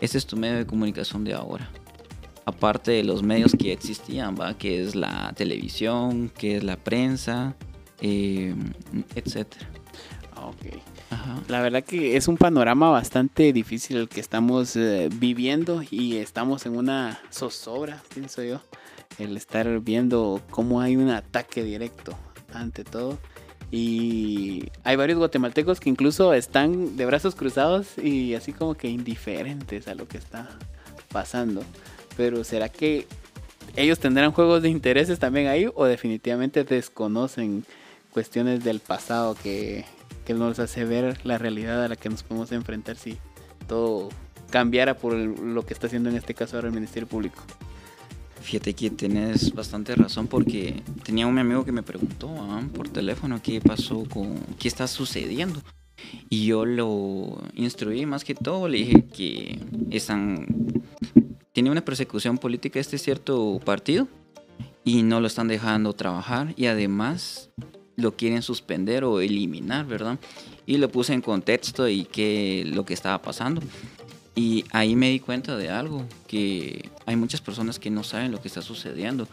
este 0.00 0.18
es 0.18 0.26
tu 0.26 0.36
medio 0.36 0.56
de 0.56 0.66
comunicación 0.66 1.24
de 1.24 1.34
ahora. 1.34 1.70
Aparte 2.44 2.90
de 2.90 3.04
los 3.04 3.22
medios 3.22 3.52
que 3.56 3.72
existían, 3.72 4.34
¿va? 4.38 4.58
que 4.58 4.82
es 4.82 4.94
la 4.94 5.32
televisión, 5.36 6.28
que 6.28 6.56
es 6.56 6.64
la 6.64 6.76
prensa, 6.76 7.54
eh, 8.00 8.54
etcétera. 9.14 9.68
La 11.48 11.60
verdad 11.60 11.84
que 11.84 12.16
es 12.16 12.26
un 12.26 12.36
panorama 12.36 12.90
bastante 12.90 13.52
difícil 13.52 13.96
el 13.96 14.08
que 14.08 14.20
estamos 14.20 14.74
eh, 14.76 15.08
viviendo 15.14 15.82
y 15.88 16.16
estamos 16.16 16.66
en 16.66 16.76
una 16.76 17.20
zozobra, 17.30 18.02
pienso 18.12 18.42
yo 18.42 18.60
el 19.18 19.36
estar 19.36 19.80
viendo 19.80 20.40
cómo 20.50 20.80
hay 20.80 20.96
un 20.96 21.10
ataque 21.10 21.62
directo 21.62 22.16
ante 22.52 22.84
todo. 22.84 23.18
Y 23.70 24.70
hay 24.84 24.96
varios 24.96 25.18
guatemaltecos 25.18 25.80
que 25.80 25.88
incluso 25.88 26.34
están 26.34 26.96
de 26.96 27.06
brazos 27.06 27.34
cruzados 27.34 27.96
y 27.98 28.34
así 28.34 28.52
como 28.52 28.74
que 28.74 28.88
indiferentes 28.88 29.88
a 29.88 29.94
lo 29.94 30.06
que 30.06 30.18
está 30.18 30.48
pasando. 31.10 31.62
Pero 32.16 32.44
¿será 32.44 32.68
que 32.68 33.06
ellos 33.76 33.98
tendrán 33.98 34.32
juegos 34.32 34.62
de 34.62 34.68
intereses 34.68 35.18
también 35.18 35.46
ahí 35.46 35.68
o 35.74 35.84
definitivamente 35.84 36.64
desconocen 36.64 37.64
cuestiones 38.10 38.62
del 38.62 38.80
pasado 38.80 39.34
que, 39.42 39.84
que 40.26 40.34
nos 40.34 40.58
hace 40.58 40.84
ver 40.84 41.18
la 41.24 41.38
realidad 41.38 41.82
a 41.84 41.88
la 41.88 41.96
que 41.96 42.08
nos 42.08 42.22
podemos 42.22 42.52
enfrentar 42.52 42.96
si 42.96 43.16
todo 43.66 44.10
cambiara 44.50 44.96
por 44.98 45.14
lo 45.14 45.64
que 45.64 45.72
está 45.72 45.86
haciendo 45.86 46.10
en 46.10 46.16
este 46.16 46.34
caso 46.34 46.56
ahora 46.56 46.68
el 46.68 46.74
Ministerio 46.74 47.08
Público? 47.08 47.42
Fíjate 48.42 48.74
que 48.74 48.90
tienes 48.90 49.54
bastante 49.54 49.94
razón 49.94 50.26
porque 50.26 50.82
tenía 51.04 51.26
un 51.26 51.38
amigo 51.38 51.64
que 51.64 51.72
me 51.72 51.82
preguntó 51.82 52.28
ah, 52.36 52.62
por 52.74 52.88
teléfono 52.88 53.40
qué 53.42 53.60
pasó 53.60 54.04
con 54.08 54.36
qué 54.58 54.68
está 54.68 54.86
sucediendo. 54.86 55.60
Y 56.28 56.46
yo 56.46 56.66
lo 56.66 57.40
instruí 57.54 58.04
más 58.04 58.24
que 58.24 58.34
todo, 58.34 58.68
le 58.68 58.78
dije 58.78 59.04
que 59.04 59.60
están 59.90 60.81
tiene 61.52 61.70
una 61.70 61.84
persecución 61.84 62.38
política 62.38 62.80
este 62.80 62.98
cierto 62.98 63.60
partido 63.64 64.08
y 64.84 65.02
no 65.02 65.20
lo 65.20 65.26
están 65.26 65.48
dejando 65.48 65.92
trabajar 65.92 66.54
y 66.56 66.66
además 66.66 67.50
lo 67.96 68.16
quieren 68.16 68.42
suspender 68.42 69.04
o 69.04 69.20
eliminar, 69.20 69.86
¿verdad? 69.86 70.18
Y 70.66 70.78
lo 70.78 70.90
puse 70.90 71.12
en 71.12 71.20
contexto 71.20 71.88
y 71.88 72.04
qué 72.04 72.64
lo 72.66 72.84
que 72.84 72.94
estaba 72.94 73.20
pasando. 73.20 73.62
Y 74.34 74.64
ahí 74.72 74.96
me 74.96 75.10
di 75.10 75.20
cuenta 75.20 75.56
de 75.56 75.68
algo, 75.68 76.06
que 76.26 76.90
hay 77.04 77.16
muchas 77.16 77.42
personas 77.42 77.78
que 77.78 77.90
no 77.90 78.02
saben 78.02 78.32
lo 78.32 78.40
que 78.40 78.48
está 78.48 78.62
sucediendo. 78.62 79.28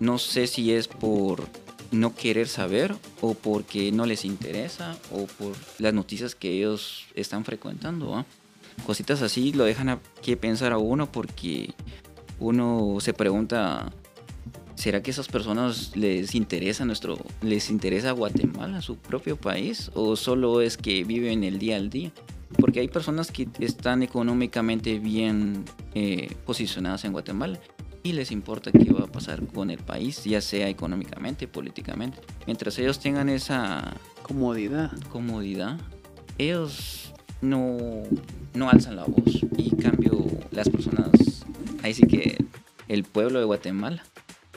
No 0.00 0.18
sé 0.18 0.48
si 0.48 0.72
es 0.72 0.88
por 0.88 1.46
no 1.92 2.14
querer 2.14 2.48
saber 2.48 2.96
o 3.20 3.34
porque 3.34 3.92
no 3.92 4.06
les 4.06 4.24
interesa 4.24 4.96
o 5.12 5.26
por 5.26 5.54
las 5.78 5.94
noticias 5.94 6.34
que 6.34 6.50
ellos 6.50 7.04
están 7.14 7.44
frecuentando. 7.44 8.24
Cositas 8.86 9.22
así 9.22 9.52
lo 9.52 9.64
dejan 9.64 9.88
a 9.88 10.00
que 10.22 10.36
pensar 10.36 10.72
a 10.72 10.78
uno 10.78 11.10
porque 11.10 11.74
uno 12.38 12.96
se 13.00 13.12
pregunta, 13.12 13.92
¿será 14.74 15.02
que 15.02 15.10
esas 15.10 15.28
personas 15.28 15.96
les 15.96 16.34
interesa 16.34 16.84
nuestro, 16.84 17.18
les 17.42 17.70
interesa 17.70 18.12
Guatemala, 18.12 18.82
su 18.82 18.96
propio 18.96 19.36
país, 19.36 19.90
o 19.94 20.16
solo 20.16 20.60
es 20.60 20.76
que 20.76 21.04
viven 21.04 21.44
el 21.44 21.58
día 21.58 21.76
al 21.76 21.90
día? 21.90 22.12
porque 22.58 22.80
hay 22.80 22.88
personas 22.88 23.30
que 23.30 23.48
están 23.60 24.02
económicamente 24.02 24.98
bien 24.98 25.64
eh, 25.94 26.34
posicionadas 26.44 27.04
en 27.04 27.12
Guatemala 27.12 27.58
y 28.02 28.12
les 28.12 28.30
importa 28.30 28.72
qué 28.72 28.92
va 28.92 29.04
a 29.04 29.06
pasar 29.06 29.46
con 29.46 29.70
el 29.70 29.78
país, 29.78 30.24
ya 30.24 30.40
sea 30.40 30.68
económicamente, 30.68 31.46
políticamente. 31.46 32.18
Mientras 32.46 32.78
ellos 32.78 32.98
tengan 32.98 33.28
esa 33.28 33.94
Comodidad. 34.22 34.90
comodidad, 35.08 35.78
ellos 36.38 37.12
no, 37.42 37.78
no 38.54 38.70
alzan 38.70 38.96
la 38.96 39.04
voz. 39.04 39.44
Y 39.56 39.76
cambio, 39.76 40.26
las 40.50 40.68
personas, 40.68 41.44
ahí 41.82 41.94
sí 41.94 42.06
que 42.06 42.44
el 42.88 43.04
pueblo 43.04 43.38
de 43.38 43.44
Guatemala, 43.44 44.02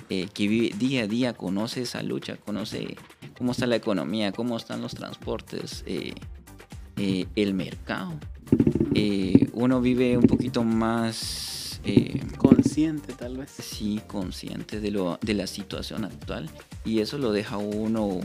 eh, 0.10 0.28
que 0.34 0.48
vive 0.48 0.76
día 0.78 1.04
a 1.04 1.08
día, 1.08 1.34
conoce 1.34 1.82
esa 1.84 2.04
lucha, 2.04 2.38
conoce 2.38 2.96
cómo 3.38 3.52
está 3.52 3.68
la 3.68 3.76
economía, 3.76 4.32
cómo 4.32 4.58
están 4.58 4.82
los 4.82 4.96
transportes, 4.96 5.84
eh, 5.86 6.14
eh, 6.98 7.26
el 7.36 7.54
mercado. 7.54 8.14
Uno 9.54 9.82
vive 9.82 10.18
un 10.18 10.26
poquito 10.26 10.64
más, 10.64 11.54
eh, 11.86 12.22
Consciente, 12.38 13.14
tal 13.14 13.38
vez. 13.38 13.52
sí, 13.52 14.02
consciente 14.08 14.80
de, 14.80 14.92
lo, 14.92 15.20
de 15.22 15.34
la 15.34 15.48
situación 15.48 16.06
actual. 16.06 16.50
Y 16.86 17.00
eso 17.00 17.18
lo 17.18 17.32
deja 17.32 17.58
uno 17.58 18.20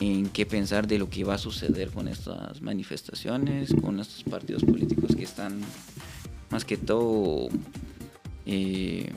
en 0.00 0.28
qué 0.28 0.44
pensar 0.44 0.86
de 0.86 0.98
lo 0.98 1.08
que 1.08 1.24
va 1.24 1.34
a 1.34 1.38
suceder 1.38 1.90
con 1.90 2.08
estas 2.08 2.60
manifestaciones, 2.60 3.74
con 3.80 3.98
estos 4.00 4.24
partidos 4.24 4.64
políticos 4.64 5.16
que 5.16 5.24
están 5.24 5.60
más 6.50 6.64
que 6.64 6.76
todo 6.76 7.48
eh, 8.44 9.10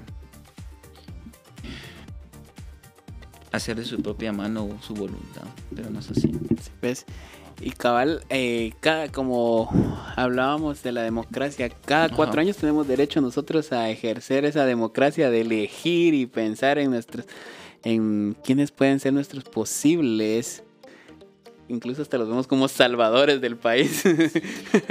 hacer 3.52 3.78
de 3.78 3.86
su 3.86 4.02
propia 4.02 4.32
mano 4.32 4.70
su 4.82 4.94
voluntad, 4.94 5.44
pero 5.76 5.90
no 5.90 6.00
es 6.00 6.10
así. 6.12 6.32
Sí, 6.32 6.72
¿ves? 6.82 7.06
Y 7.62 7.72
cabal, 7.72 8.24
eh, 8.30 8.72
cada, 8.80 9.12
como 9.12 9.70
hablábamos 10.16 10.82
de 10.82 10.94
la 10.94 11.02
democracia, 11.02 11.70
cada 11.70 12.06
Ajá. 12.06 12.16
cuatro 12.16 12.40
años 12.40 12.56
tenemos 12.56 12.88
derecho 12.88 13.20
nosotros 13.20 13.74
a 13.74 13.90
ejercer 13.90 14.46
esa 14.46 14.66
democracia 14.66 15.30
de 15.30 15.42
elegir 15.42 16.14
y 16.14 16.26
pensar 16.26 16.80
en 16.80 16.92
nuestros, 16.92 17.26
en 17.84 18.38
quiénes 18.46 18.72
pueden 18.72 19.02
ser 19.02 19.12
nuestros 19.12 19.44
posibles. 19.44 20.64
Incluso 21.70 22.02
hasta 22.02 22.18
los 22.18 22.28
vemos 22.28 22.48
como 22.48 22.68
salvadores 22.68 23.42
del 23.42 23.56
país. 23.56 24.04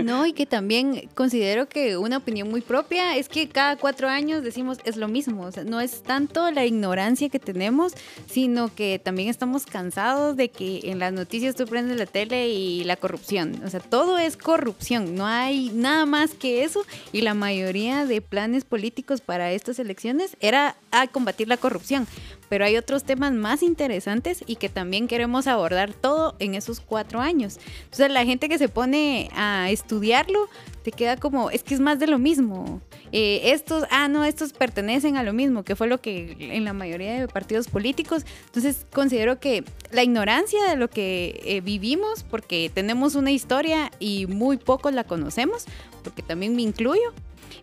No, 0.02 0.26
y 0.26 0.32
que 0.32 0.46
también 0.58 1.08
considero 1.14 1.68
que 1.68 1.96
una 1.96 2.18
opinión 2.18 2.48
muy 2.48 2.60
propia 2.60 3.16
es 3.16 3.28
que 3.28 3.48
cada 3.48 3.76
cuatro 3.76 4.08
años 4.08 4.42
decimos 4.42 4.78
es 4.84 4.96
lo 4.96 5.08
mismo. 5.08 5.42
O 5.42 5.52
sea, 5.52 5.64
no 5.64 5.80
es 5.80 6.02
tanto 6.02 6.50
la 6.50 6.64
ignorancia 6.64 7.28
que 7.28 7.38
tenemos, 7.38 7.92
sino 8.26 8.74
que 8.74 8.98
también 8.98 9.28
estamos 9.28 9.66
cansados 9.66 10.36
de 10.36 10.50
que 10.50 10.80
en 10.84 10.98
las 10.98 11.12
noticias 11.12 11.56
tú 11.56 11.66
prendes 11.66 11.98
la 11.98 12.06
tele 12.06 12.48
y 12.48 12.84
la 12.84 12.96
corrupción. 12.96 13.60
O 13.64 13.70
sea, 13.70 13.80
todo 13.80 14.18
es 14.18 14.36
corrupción. 14.36 15.14
No 15.14 15.26
hay 15.26 15.70
nada 15.70 16.06
más 16.06 16.34
que 16.34 16.64
eso. 16.64 16.84
Y 17.12 17.22
la 17.22 17.34
mayoría 17.34 18.06
de 18.06 18.20
planes 18.20 18.64
políticos 18.64 19.20
para 19.20 19.52
estas 19.52 19.78
elecciones 19.78 20.36
era 20.40 20.76
a 20.90 21.06
combatir 21.08 21.48
la 21.48 21.56
corrupción. 21.56 22.06
Pero 22.48 22.64
hay 22.64 22.76
otros 22.76 23.04
temas 23.04 23.32
más 23.32 23.62
interesantes 23.62 24.42
y 24.46 24.56
que 24.56 24.68
también 24.68 25.08
queremos 25.08 25.46
abordar 25.46 25.92
todo 25.92 26.34
en 26.38 26.54
esos 26.54 26.80
cuatro 26.80 27.20
años. 27.20 27.58
Entonces 27.84 28.10
la 28.10 28.24
gente 28.24 28.48
que 28.48 28.58
se 28.58 28.68
pone 28.68 29.30
a 29.34 29.70
estudiarlo 29.70 30.48
te 30.82 30.92
queda 30.92 31.16
como, 31.16 31.50
es 31.50 31.62
que 31.62 31.74
es 31.74 31.80
más 31.80 31.98
de 31.98 32.06
lo 32.06 32.18
mismo. 32.18 32.80
Eh, 33.12 33.52
estos, 33.52 33.84
ah, 33.90 34.08
no, 34.08 34.24
estos 34.24 34.52
pertenecen 34.52 35.16
a 35.16 35.22
lo 35.22 35.32
mismo, 35.32 35.62
que 35.62 35.76
fue 35.76 35.86
lo 35.86 36.00
que 36.00 36.36
en 36.38 36.64
la 36.64 36.72
mayoría 36.72 37.20
de 37.20 37.28
partidos 37.28 37.68
políticos. 37.68 38.24
Entonces 38.46 38.86
considero 38.92 39.38
que 39.40 39.64
la 39.90 40.02
ignorancia 40.02 40.64
de 40.64 40.76
lo 40.76 40.88
que 40.88 41.40
eh, 41.44 41.60
vivimos, 41.60 42.24
porque 42.24 42.70
tenemos 42.72 43.14
una 43.14 43.30
historia 43.30 43.90
y 43.98 44.26
muy 44.26 44.56
pocos 44.56 44.92
la 44.92 45.04
conocemos, 45.04 45.64
porque 46.02 46.22
también 46.22 46.56
me 46.56 46.62
incluyo, 46.62 47.12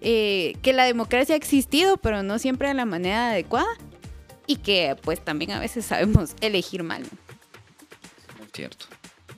eh, 0.01 0.55
que 0.61 0.73
la 0.73 0.85
democracia 0.85 1.35
ha 1.35 1.37
existido, 1.37 1.97
pero 1.97 2.23
no 2.23 2.37
siempre 2.39 2.67
de 2.67 2.73
la 2.73 2.85
manera 2.85 3.29
adecuada. 3.29 3.67
Y 4.47 4.57
que 4.57 4.95
pues 5.01 5.23
también 5.23 5.51
a 5.51 5.59
veces 5.59 5.85
sabemos 5.85 6.35
elegir 6.41 6.83
mal. 6.83 7.03
cierto. 8.53 8.85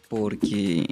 Porque 0.09 0.85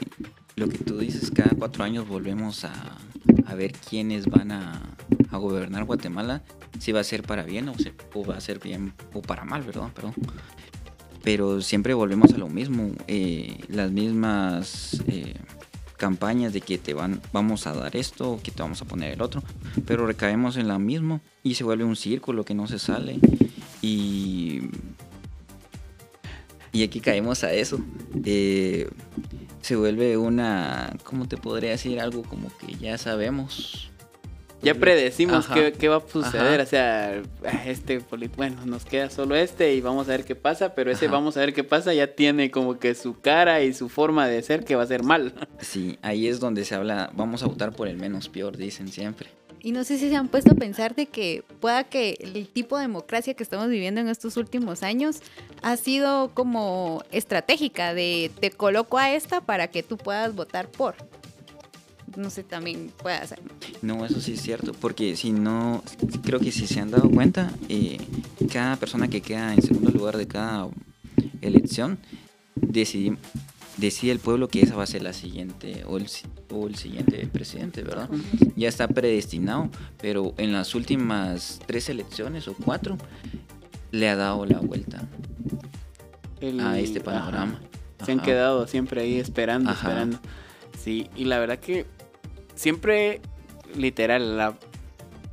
lo 0.56 0.68
que 0.70 0.78
tú 0.80 0.98
dices, 0.98 1.32
cada 1.32 1.52
cuatro 1.58 1.84
años 1.84 2.08
volvemos 2.08 2.66
a, 2.66 2.98
a 3.46 3.56
ver 3.56 3.72
quiénes 3.74 4.26
van 4.28 4.52
a, 4.52 4.96
a 5.32 5.38
gobernar 5.38 5.84
Guatemala, 5.86 6.44
si 6.80 6.92
va 6.92 7.00
a 7.02 7.04
ser 7.04 7.24
para 7.24 7.44
bien 7.44 7.70
o, 7.70 7.76
se- 7.76 7.94
o 8.14 8.26
va 8.26 8.36
a 8.38 8.42
ser 8.42 8.60
bien 8.60 8.94
o 9.14 9.22
para 9.22 9.46
mal, 9.46 9.64
¿verdad? 9.64 9.90
Perdón. 9.94 10.14
Pero 11.24 11.62
siempre 11.62 11.94
volvemos 11.94 12.34
a 12.34 12.38
lo 12.38 12.48
mismo, 12.50 12.92
eh, 13.08 13.60
las 13.70 13.90
mismas 13.92 15.02
eh, 15.08 15.34
campañas 15.98 16.54
de 16.54 16.62
que 16.62 16.78
te 16.78 16.94
van, 16.94 17.22
vamos 17.34 17.66
a 17.68 17.74
dar 17.74 17.96
esto, 17.96 18.40
que 18.44 18.52
te 18.52 18.62
vamos 18.62 18.82
a 18.82 18.86
poner 18.86 19.14
el 19.14 19.22
otro, 19.22 19.42
pero 19.88 20.06
recaemos 20.06 20.58
en 20.58 20.68
lo 20.68 20.78
mismo 20.78 21.22
y 21.42 21.56
se 21.56 21.64
vuelve 21.64 21.84
un 21.84 21.96
círculo 21.96 22.44
que 22.46 22.54
no 22.54 22.68
se 22.68 22.78
sale 22.80 23.20
y 23.86 24.70
y 26.76 26.84
aquí 26.84 27.00
caemos 27.00 27.46
a 27.46 27.54
eso. 27.54 27.80
Eh, 28.26 28.90
se 29.62 29.78
vuelve 29.78 30.18
una, 30.18 30.94
¿cómo 31.06 31.26
te 31.26 31.38
podría 31.38 31.70
decir? 31.70 32.02
Algo 32.02 32.24
como 32.24 32.52
que 32.58 32.76
ya 32.76 32.98
sabemos. 32.98 33.90
ya 34.62 34.76
predecimos 34.76 35.48
qué, 35.48 35.72
qué 35.72 35.88
va 35.88 35.98
a 35.98 36.02
suceder. 36.02 36.60
Ajá. 36.60 36.64
O 36.64 36.66
sea, 36.66 37.22
este, 37.66 38.00
bueno, 38.36 38.66
nos 38.66 38.84
queda 38.84 39.10
solo 39.10 39.38
este 39.38 39.74
y 39.74 39.80
vamos 39.80 40.10
a 40.10 40.12
ver 40.12 40.26
qué 40.26 40.36
pasa, 40.36 40.76
pero 40.76 40.92
ese 40.92 41.06
Ajá. 41.06 41.14
vamos 41.14 41.38
a 41.38 41.40
ver 41.40 41.54
qué 41.54 41.64
pasa 41.64 41.94
ya 41.94 42.08
tiene 42.08 42.52
como 42.52 42.78
que 42.78 42.94
su 42.94 43.22
cara 43.22 43.64
y 43.64 43.74
su 43.74 43.88
forma 43.88 44.28
de 44.28 44.42
ser 44.44 44.66
que 44.66 44.76
va 44.76 44.84
a 44.84 44.88
ser 44.88 45.02
mal. 45.02 45.34
Sí, 45.62 45.98
ahí 46.02 46.28
es 46.28 46.42
donde 46.42 46.66
se 46.66 46.76
habla, 46.76 47.10
vamos 47.16 47.42
a 47.42 47.48
votar 47.48 47.74
por 47.74 47.88
el 47.88 47.96
menos 47.96 48.28
peor, 48.28 48.58
dicen 48.58 48.90
siempre. 48.90 49.30
Y 49.66 49.72
no 49.72 49.84
sé 49.84 49.98
si 49.98 50.10
se 50.10 50.16
han 50.16 50.28
puesto 50.28 50.52
a 50.52 50.54
pensar 50.54 50.94
de 50.94 51.08
que 51.08 51.44
pueda 51.60 51.86
que 51.86 52.20
el 52.20 52.48
tipo 52.48 52.78
de 52.78 52.84
democracia 52.84 53.34
que 53.34 53.42
estamos 53.42 53.68
viviendo 53.68 54.00
en 54.00 54.10
estos 54.10 54.38
últimos 54.38 54.84
años 54.84 55.22
ha 55.64 55.76
sido 55.76 56.30
como 56.36 57.04
estratégica 57.12 57.96
de 57.96 58.30
te 58.40 58.52
coloco 58.52 59.00
a 59.00 59.12
esta 59.12 59.42
para 59.42 59.68
que 59.70 59.82
tú 59.82 59.98
puedas 59.98 60.36
votar 60.36 60.70
por. 60.70 60.94
No 62.16 62.30
sé, 62.30 62.44
también 62.44 62.92
puede 63.02 63.26
ser. 63.26 63.42
No, 63.82 64.06
eso 64.06 64.22
sí 64.22 64.34
es 64.34 64.44
cierto, 64.44 64.72
porque 64.74 65.16
si 65.16 65.32
no, 65.32 65.84
creo 66.22 66.40
que 66.40 66.52
si 66.52 66.68
se 66.68 66.80
han 66.80 66.92
dado 66.92 67.10
cuenta, 67.10 67.52
eh, 67.68 67.98
cada 68.54 68.76
persona 68.76 69.08
que 69.08 69.24
queda 69.24 69.52
en 69.52 69.64
segundo 69.64 69.90
lugar 69.90 70.16
de 70.16 70.28
cada 70.28 70.68
elección, 71.42 71.98
decide, 72.54 73.18
decide 73.78 74.12
el 74.12 74.20
pueblo 74.20 74.48
que 74.48 74.62
esa 74.62 74.76
va 74.76 74.84
a 74.84 74.88
ser 74.88 75.02
la 75.04 75.14
siguiente 75.14 75.84
o 75.86 75.98
el, 75.98 76.08
o 76.50 76.68
el 76.68 76.76
siguiente 76.76 77.28
presidente, 77.28 77.84
¿verdad? 77.84 78.10
Ya 78.56 78.68
está 78.70 78.88
predestinado, 78.88 79.70
pero 80.02 80.34
en 80.38 80.52
las 80.54 80.76
últimas 80.76 81.60
tres 81.66 81.90
elecciones 81.90 82.48
o 82.48 82.54
cuatro 82.56 82.98
le 83.92 84.08
ha 84.10 84.16
dado 84.16 84.46
la 84.46 84.60
vuelta 84.60 85.08
El- 86.42 86.60
a 86.60 86.80
este 86.80 87.02
panorama. 87.02 87.60
Se 88.06 88.12
han 88.12 88.20
quedado 88.20 88.68
siempre 88.68 89.02
ahí 89.02 89.20
esperando, 89.20 89.70
Ajá. 89.72 89.88
esperando. 89.90 90.20
Sí, 90.82 91.10
y 91.16 91.26
la 91.26 91.40
verdad 91.40 91.60
que 91.60 91.86
siempre, 92.54 93.22
literal, 93.76 94.38
la, 94.38 94.58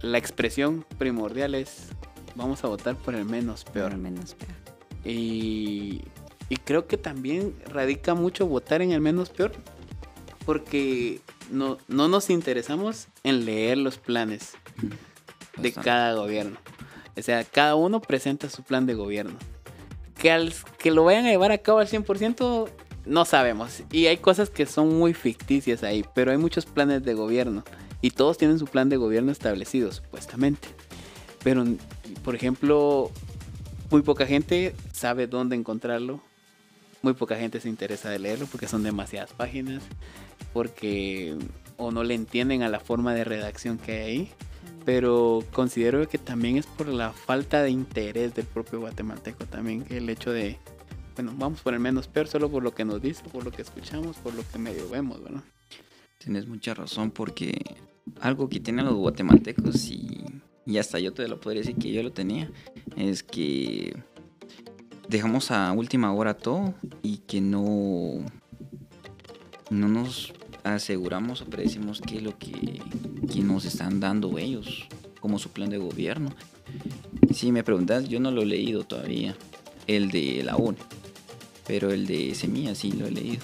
la 0.00 0.18
expresión 0.18 0.84
primordial 0.98 1.54
es 1.54 1.88
vamos 2.34 2.64
a 2.64 2.68
votar 2.68 2.96
por 2.96 3.14
el 3.14 3.24
menos 3.26 3.64
Por 3.64 3.72
peor. 3.74 3.92
lo 3.92 3.98
menos. 3.98 4.34
peor. 4.34 4.50
Y, 5.04 6.02
y 6.52 6.58
creo 6.58 6.86
que 6.86 6.98
también 6.98 7.56
radica 7.64 8.12
mucho 8.12 8.46
votar 8.46 8.82
en 8.82 8.92
el 8.92 9.00
menos 9.00 9.30
peor 9.30 9.52
porque 10.44 11.22
no, 11.50 11.78
no 11.88 12.08
nos 12.08 12.28
interesamos 12.28 13.08
en 13.24 13.46
leer 13.46 13.78
los 13.78 13.96
planes 13.96 14.52
de 15.56 15.68
Bastante. 15.68 15.80
cada 15.80 16.12
gobierno. 16.12 16.58
O 17.16 17.22
sea, 17.22 17.42
cada 17.44 17.74
uno 17.74 18.02
presenta 18.02 18.50
su 18.50 18.62
plan 18.64 18.84
de 18.84 18.92
gobierno. 18.92 19.38
Que, 20.18 20.30
al, 20.30 20.52
que 20.78 20.90
lo 20.90 21.04
vayan 21.04 21.24
a 21.24 21.30
llevar 21.30 21.52
a 21.52 21.56
cabo 21.56 21.78
al 21.78 21.88
100% 21.88 22.68
no 23.06 23.24
sabemos. 23.24 23.82
Y 23.90 24.04
hay 24.08 24.18
cosas 24.18 24.50
que 24.50 24.66
son 24.66 24.98
muy 24.98 25.14
ficticias 25.14 25.82
ahí, 25.82 26.04
pero 26.14 26.32
hay 26.32 26.36
muchos 26.36 26.66
planes 26.66 27.02
de 27.02 27.14
gobierno. 27.14 27.64
Y 28.02 28.10
todos 28.10 28.36
tienen 28.36 28.58
su 28.58 28.66
plan 28.66 28.90
de 28.90 28.98
gobierno 28.98 29.32
establecido, 29.32 29.90
supuestamente. 29.90 30.68
Pero, 31.42 31.64
por 32.22 32.34
ejemplo, 32.34 33.10
muy 33.90 34.02
poca 34.02 34.26
gente 34.26 34.74
sabe 34.92 35.26
dónde 35.26 35.56
encontrarlo. 35.56 36.20
Muy 37.02 37.14
poca 37.14 37.36
gente 37.36 37.60
se 37.60 37.68
interesa 37.68 38.10
de 38.10 38.18
leerlo 38.18 38.46
porque 38.46 38.68
son 38.68 38.82
demasiadas 38.82 39.32
páginas. 39.32 39.82
Porque 40.52 41.36
o 41.76 41.90
no 41.90 42.04
le 42.04 42.14
entienden 42.14 42.62
a 42.62 42.68
la 42.68 42.80
forma 42.80 43.14
de 43.14 43.24
redacción 43.24 43.78
que 43.78 43.92
hay 43.92 44.00
ahí 44.02 44.28
pero 44.84 45.44
considero 45.52 46.08
que 46.08 46.18
también 46.18 46.56
es 46.56 46.66
por 46.66 46.88
la 46.88 47.12
falta 47.12 47.62
de 47.62 47.70
interés 47.70 48.34
del 48.34 48.46
propio 48.46 48.80
guatemalteco 48.80 49.46
también 49.46 49.84
que 49.84 49.98
el 49.98 50.08
hecho 50.08 50.32
de 50.32 50.58
bueno 51.14 51.32
vamos 51.36 51.60
por 51.60 51.74
el 51.74 51.80
menos 51.80 52.08
peor 52.08 52.28
solo 52.28 52.50
por 52.50 52.62
lo 52.62 52.74
que 52.74 52.84
nos 52.84 53.00
dice 53.00 53.22
por 53.30 53.44
lo 53.44 53.50
que 53.50 53.62
escuchamos 53.62 54.16
por 54.16 54.34
lo 54.34 54.42
que 54.50 54.58
medio 54.58 54.88
vemos 54.88 55.22
¿verdad? 55.22 55.42
Tienes 56.18 56.46
mucha 56.46 56.74
razón 56.74 57.10
porque 57.10 57.76
algo 58.20 58.48
que 58.48 58.60
tienen 58.60 58.84
los 58.84 58.94
guatemaltecos 58.94 59.86
y, 59.86 60.24
y 60.66 60.78
hasta 60.78 60.98
yo 60.98 61.12
te 61.12 61.26
lo 61.26 61.40
podría 61.40 61.62
decir 61.62 61.76
que 61.76 61.92
yo 61.92 62.02
lo 62.02 62.12
tenía 62.12 62.50
es 62.96 63.22
que 63.22 63.96
dejamos 65.12 65.50
a 65.50 65.70
última 65.72 66.10
hora 66.12 66.34
todo 66.34 66.74
y 67.02 67.18
que 67.18 67.42
no 67.42 68.24
no 69.70 69.88
nos 69.88 70.32
aseguramos 70.64 71.42
o 71.42 71.44
predecimos 71.44 72.00
qué 72.00 72.16
es 72.16 72.22
lo 72.22 72.38
que, 72.38 72.80
que 73.30 73.40
nos 73.40 73.66
están 73.66 74.00
dando 74.00 74.38
ellos 74.38 74.88
como 75.20 75.38
su 75.38 75.50
plan 75.50 75.68
de 75.70 75.78
gobierno. 75.78 76.30
Si 77.32 77.52
me 77.52 77.62
preguntas, 77.62 78.08
yo 78.08 78.20
no 78.20 78.30
lo 78.30 78.42
he 78.42 78.46
leído 78.46 78.84
todavía, 78.84 79.36
el 79.86 80.10
de 80.10 80.42
la 80.44 80.56
ONU, 80.56 80.78
pero 81.66 81.90
el 81.90 82.06
de 82.06 82.34
Semilla 82.34 82.74
sí 82.74 82.92
lo 82.92 83.06
he 83.06 83.10
leído. 83.10 83.42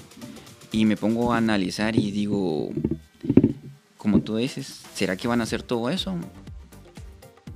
Y 0.73 0.87
me 0.87 0.97
pongo 0.97 1.33
a 1.33 1.39
analizar 1.39 1.97
y 1.97 2.11
digo, 2.11 2.71
como 3.97 4.21
tú 4.21 4.37
dices, 4.37 4.85
¿será 4.95 5.17
que 5.17 5.29
van 5.29 5.41
a 5.41 5.45
hacer 5.45 5.63
todo 5.63 5.91
eso? 5.91 6.17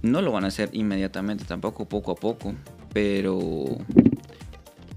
No 0.03 0.23
lo 0.23 0.33
van 0.33 0.45
a 0.45 0.49
hacer 0.49 0.71
inmediatamente, 0.73 1.45
tampoco 1.45 1.87
poco 1.87 2.13
a 2.13 2.17
poco, 2.17 2.55
pero 2.93 3.79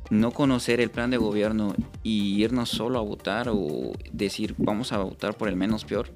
no 0.10 0.32
conocer 0.32 0.80
el 0.82 0.92
plan 0.92 1.10
de 1.10 1.18
gobierno 1.18 1.76
y 2.04 2.42
irnos 2.44 2.70
solo 2.70 3.00
a 3.00 3.02
votar 3.02 3.50
o 3.50 3.94
decir 4.12 4.56
vamos 4.58 4.92
a 4.92 5.00
votar 5.00 5.36
por 5.36 5.48
el 5.48 5.56
menos 5.56 5.86
peor, 5.86 6.10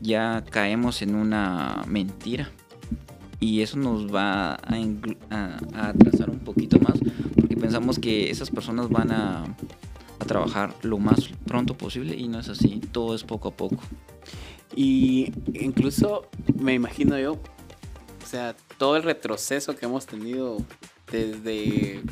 ya 0.00 0.44
caemos 0.50 1.02
en 1.02 1.14
una 1.14 1.82
mentira. 1.86 2.50
Y 3.40 3.60
eso 3.60 3.76
nos 3.76 4.14
va 4.14 4.54
a, 4.54 5.88
atrasar 5.88 6.30
un 6.30 6.38
poquito 6.38 6.78
más, 6.78 6.98
porque 7.34 7.56
pensamos 7.56 7.98
que 7.98 8.30
esas 8.30 8.50
personas 8.50 8.88
van 8.88 9.10
a, 9.10 9.44
a 10.18 10.24
trabajar 10.24 10.74
lo 10.82 10.98
más 10.98 11.28
pronto 11.46 11.76
posible 11.76 12.16
y 12.16 12.28
no 12.28 12.38
es 12.38 12.48
así, 12.48 12.80
todo 12.92 13.14
es 13.14 13.22
poco 13.22 13.48
a 13.48 13.50
poco. 13.50 13.82
Y 14.74 15.32
incluso 15.52 16.26
me 16.58 16.72
imagino 16.72 17.18
yo, 17.18 17.32
o 17.32 18.26
sea, 18.26 18.56
todo 18.78 18.96
el 18.96 19.02
retroceso 19.02 19.76
que 19.76 19.84
hemos 19.84 20.06
tenido 20.06 20.58
desde 21.12 22.02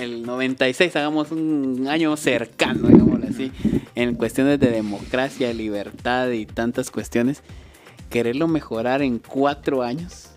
el 0.00 0.22
96, 0.22 0.96
hagamos 0.96 1.30
un 1.30 1.86
año 1.88 2.16
cercano, 2.16 2.88
digámoslo 2.88 3.26
así, 3.28 3.52
en 3.94 4.14
cuestiones 4.14 4.58
de 4.58 4.70
democracia, 4.70 5.52
libertad 5.52 6.30
y 6.30 6.46
tantas 6.46 6.90
cuestiones, 6.90 7.42
quererlo 8.08 8.48
mejorar 8.48 9.02
en 9.02 9.18
cuatro 9.18 9.82
años, 9.82 10.30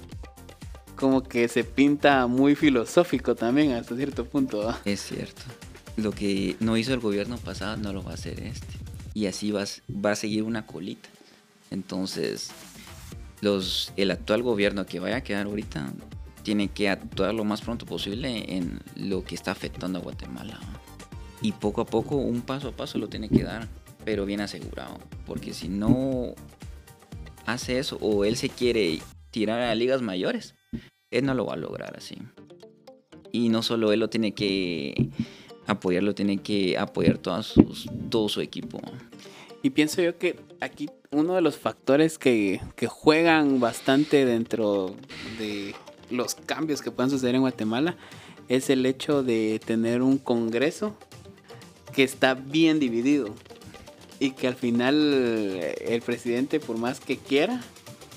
como 0.95 1.23
que 1.23 1.47
se 1.47 1.63
pinta 1.63 2.27
muy 2.27 2.55
filosófico 2.55 3.35
también 3.35 3.71
hasta 3.73 3.95
cierto 3.95 4.25
punto. 4.25 4.75
Es 4.85 5.01
cierto. 5.01 5.41
Lo 5.95 6.11
que 6.11 6.55
no 6.59 6.77
hizo 6.77 6.93
el 6.93 6.99
gobierno 6.99 7.37
pasado 7.37 7.77
no 7.77 7.93
lo 7.93 8.03
va 8.03 8.11
a 8.11 8.15
hacer 8.15 8.39
este. 8.41 8.73
Y 9.13 9.27
así 9.27 9.51
va, 9.51 9.63
va 9.89 10.11
a 10.11 10.15
seguir 10.15 10.43
una 10.43 10.65
colita. 10.65 11.09
Entonces, 11.71 12.51
los, 13.41 13.91
el 13.95 14.11
actual 14.11 14.43
gobierno 14.43 14.85
que 14.85 14.99
vaya 14.99 15.17
a 15.17 15.21
quedar 15.21 15.45
ahorita 15.45 15.91
tiene 16.43 16.67
que 16.67 16.89
actuar 16.89 17.33
lo 17.33 17.43
más 17.43 17.61
pronto 17.61 17.85
posible 17.85 18.55
en 18.55 18.81
lo 18.95 19.23
que 19.23 19.35
está 19.35 19.51
afectando 19.51 19.99
a 19.99 20.01
Guatemala. 20.01 20.59
Y 21.41 21.53
poco 21.53 21.81
a 21.81 21.85
poco, 21.85 22.15
un 22.15 22.41
paso 22.41 22.69
a 22.69 22.71
paso 22.71 22.97
lo 22.97 23.09
tiene 23.09 23.29
que 23.29 23.43
dar, 23.43 23.67
pero 24.05 24.25
bien 24.25 24.41
asegurado. 24.41 24.99
Porque 25.25 25.53
si 25.53 25.67
no 25.67 26.35
hace 27.45 27.79
eso 27.79 27.97
o 28.01 28.25
él 28.25 28.37
se 28.37 28.49
quiere 28.49 28.99
tirar 29.31 29.61
a 29.61 29.75
ligas 29.75 30.01
mayores, 30.01 30.55
él 31.11 31.25
no 31.25 31.33
lo 31.33 31.45
va 31.45 31.53
a 31.53 31.57
lograr 31.57 31.95
así. 31.97 32.17
Y 33.31 33.49
no 33.49 33.63
solo 33.63 33.91
él 33.91 33.99
lo 33.99 34.09
tiene 34.09 34.33
que 34.33 35.09
apoyar, 35.65 36.03
lo 36.03 36.13
tiene 36.13 36.37
que 36.37 36.77
apoyar 36.77 37.19
sus, 37.43 37.89
todo 38.09 38.29
su 38.29 38.41
equipo. 38.41 38.79
Y 39.61 39.71
pienso 39.71 40.01
yo 40.01 40.17
que 40.17 40.39
aquí 40.59 40.89
uno 41.11 41.35
de 41.35 41.41
los 41.41 41.57
factores 41.57 42.17
que, 42.17 42.61
que 42.75 42.87
juegan 42.87 43.59
bastante 43.59 44.25
dentro 44.25 44.95
de 45.39 45.73
los 46.13 46.35
cambios 46.35 46.81
que 46.81 46.91
puedan 46.91 47.09
suceder 47.09 47.35
en 47.35 47.41
Guatemala 47.41 47.97
es 48.47 48.69
el 48.69 48.85
hecho 48.85 49.23
de 49.23 49.59
tener 49.65 50.01
un 50.01 50.17
Congreso 50.17 50.95
que 51.93 52.03
está 52.03 52.33
bien 52.35 52.79
dividido 52.79 53.33
y 54.19 54.31
que 54.31 54.47
al 54.47 54.55
final 54.55 54.95
el 55.81 56.01
presidente, 56.01 56.59
por 56.59 56.77
más 56.77 56.99
que 56.99 57.17
quiera, 57.17 57.61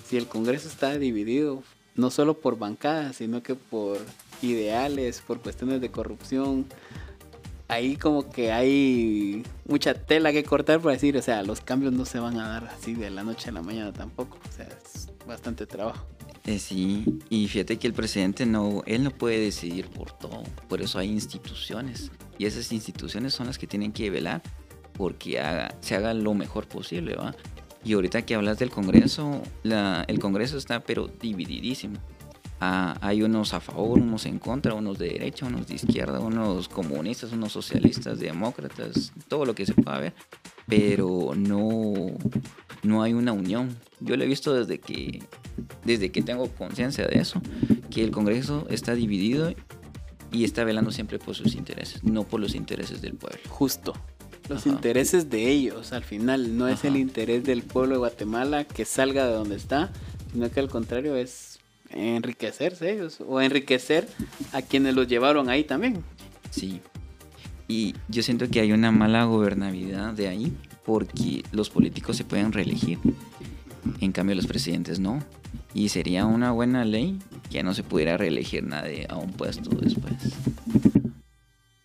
si 0.09 0.17
el 0.17 0.27
Congreso 0.27 0.69
está 0.69 0.97
dividido, 0.99 1.63
no 1.95 2.11
solo 2.11 2.35
por 2.35 2.59
bancadas, 2.59 3.17
sino 3.17 3.43
que 3.43 3.55
por 3.55 3.99
ideales, 4.43 5.23
por 5.27 5.41
cuestiones 5.41 5.81
de 5.81 5.91
corrupción, 5.91 6.67
ahí 7.69 7.97
como 7.97 8.31
que 8.31 8.53
hay 8.53 9.43
mucha 9.67 9.95
tela 9.95 10.33
que 10.33 10.45
cortar 10.45 10.81
para 10.81 10.93
decir, 10.93 11.17
o 11.17 11.23
sea, 11.23 11.43
los 11.43 11.61
cambios 11.61 11.93
no 11.93 12.05
se 12.05 12.21
van 12.21 12.39
a 12.39 12.49
dar 12.49 12.67
así 12.67 12.95
de 12.95 13.11
la 13.11 13.25
noche 13.25 13.49
a 13.49 13.53
la 13.53 13.63
mañana 13.63 13.93
tampoco, 13.93 14.39
o 14.49 14.53
sea, 14.53 14.69
es 14.85 15.09
bastante 15.27 15.67
trabajo. 15.67 16.07
Eh, 16.47 16.61
sí, 16.61 17.05
y 17.29 17.49
fíjate 17.49 17.77
que 17.77 17.89
el 17.89 17.93
presidente 17.93 18.47
no, 18.47 18.83
él 18.87 19.03
no 19.03 19.11
puede 19.11 19.41
decidir 19.41 19.89
por 19.89 20.13
todo, 20.13 20.45
por 20.69 20.81
eso 20.81 21.01
hay 21.01 21.11
instituciones 21.11 22.13
y 22.39 22.47
esas 22.47 22.71
instituciones 22.71 23.35
son 23.35 23.49
las 23.49 23.59
que 23.59 23.67
tienen 23.67 23.93
que 23.93 24.11
velar 24.11 24.43
porque 24.93 25.43
se 25.81 25.97
haga 25.97 26.15
lo 26.15 26.35
mejor 26.35 26.69
posible, 26.69 27.17
¿va? 27.17 27.35
Y 27.85 27.95
ahorita 27.95 28.23
que 28.23 28.37
hablas 28.37 28.59
del 28.59 28.71
Congreso, 28.71 29.43
el 29.65 30.19
Congreso 30.21 30.57
está 30.57 30.81
pero 30.81 31.09
divididísimo. 31.09 31.99
Ah, 32.61 32.97
hay 33.01 33.23
unos 33.23 33.53
a 33.53 33.61
favor, 33.61 33.99
unos 33.99 34.25
en 34.25 34.39
contra, 34.39 34.73
unos 34.75 34.99
de 34.99 35.09
derecha, 35.09 35.47
unos 35.47 35.67
de 35.67 35.75
izquierda, 35.75 36.21
unos 36.21 36.69
comunistas, 36.69 37.33
unos 37.33 37.53
socialistas, 37.53 38.19
demócratas, 38.19 39.13
todo 39.29 39.45
lo 39.45 39.55
que 39.55 39.67
se 39.67 39.75
pueda 39.75 39.99
ver, 39.99 40.15
pero 40.67 41.33
no, 41.37 41.95
no 42.83 43.03
hay 43.03 43.13
una 43.15 43.33
unión. 43.33 43.77
Yo 44.01 44.17
lo 44.17 44.25
he 44.25 44.27
visto 44.27 44.55
desde 44.55 44.79
que 44.79 45.23
desde 45.85 46.11
que 46.11 46.23
tengo 46.23 46.49
conciencia 46.51 47.07
de 47.07 47.19
eso, 47.19 47.41
que 47.91 48.03
el 48.03 48.11
Congreso 48.11 48.67
está 48.71 48.95
dividido 48.95 49.55
y 50.33 50.45
está 50.45 50.65
velando 50.65 50.91
siempre 50.91 51.19
por 51.19 51.35
sus 51.35 51.55
intereses, 51.55 52.05
no 52.05 52.25
por 52.25 52.41
los 52.41 52.55
intereses 52.55 53.01
del 53.01 53.15
pueblo. 53.15 53.41
Justo. 53.49 53.95
Los 54.49 54.67
intereses 54.67 55.29
de 55.29 55.49
ellos, 55.49 55.93
al 55.93 56.05
final, 56.05 56.57
no 56.57 56.69
es 56.69 56.85
el 56.85 56.97
interés 56.97 57.43
del 57.43 57.63
pueblo 57.63 57.95
de 57.95 57.99
Guatemala 57.99 58.65
que 58.65 58.85
salga 58.85 59.27
de 59.27 59.33
donde 59.33 59.57
está, 59.57 59.93
sino 60.33 60.49
que 60.51 60.61
al 60.61 60.69
contrario 60.69 61.17
es 61.17 61.59
enriquecerse 61.91 62.93
ellos 62.93 63.19
o 63.27 63.41
enriquecer 63.41 64.07
a 64.53 64.63
quienes 64.63 64.95
los 64.95 65.09
llevaron 65.09 65.49
ahí 65.49 65.65
también. 65.65 66.05
Sí. 66.51 66.81
Y 67.69 67.95
yo 68.09 68.23
siento 68.23 68.49
que 68.49 68.61
hay 68.61 68.73
una 68.73 68.93
mala 68.93 69.25
gobernabilidad 69.25 70.13
de 70.13 70.29
ahí 70.29 70.57
porque 70.85 71.43
los 71.53 71.69
políticos 71.71 72.17
se 72.17 72.25
pueden 72.25 72.53
reelegir. 72.53 72.99
En 74.01 74.13
cambio 74.13 74.37
los 74.37 74.47
presidentes 74.47 75.01
no. 75.01 75.21
Y 75.75 75.89
sería 75.89 76.25
una 76.27 76.53
buena 76.53 76.85
ley 76.85 77.19
que 77.51 77.63
no 77.63 77.75
se 77.75 77.83
pudiera 77.83 78.17
reelegir 78.17 78.63
nadie 78.65 79.07
a 79.09 79.17
un 79.17 79.33
puesto 79.33 79.71
después. 79.71 80.15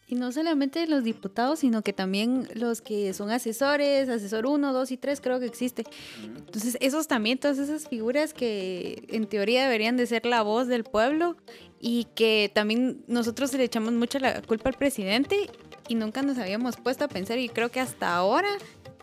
Y 0.08 0.15
no 0.15 0.32
solamente 0.34 0.86
los 0.88 1.06
diputados, 1.06 1.60
sino 1.60 1.84
que 1.84 1.94
también 1.94 2.48
los 2.54 2.82
que 2.82 3.13
son 3.13 3.32
asesores, 3.32 4.10
asesor 4.10 4.46
1, 4.46 4.74
2 4.74 4.91
y 4.91 4.98
3 4.98 5.22
creo 5.22 5.39
que 5.39 5.46
existe. 5.46 5.86
Entonces, 6.24 6.78
esos 6.82 7.08
también, 7.08 7.38
todas 7.38 7.58
esas 7.58 7.88
figuras 7.88 8.34
que 8.34 9.06
en 9.08 9.26
teoría 9.26 9.63
deberían 9.63 9.96
de 9.96 10.06
ser 10.06 10.26
la 10.26 10.41
voz 10.41 10.67
del 10.67 10.84
pueblo 10.84 11.38
y 11.80 12.08
que 12.13 12.52
también 12.54 13.06
nosotros 13.08 13.54
le 13.54 13.63
echamos 13.63 13.94
mucha 13.94 14.20
la 14.20 14.41
culpa 14.41 14.70
al 14.70 14.76
presidente 14.76 15.50
y 15.91 15.95
nunca 15.95 16.21
nos 16.21 16.38
habíamos 16.38 16.77
puesto 16.77 17.04
a 17.04 17.08
pensar 17.10 17.38
y 17.38 17.49
creo 17.49 17.69
que 17.69 17.82
hasta 17.82 18.15
ahora 18.15 18.47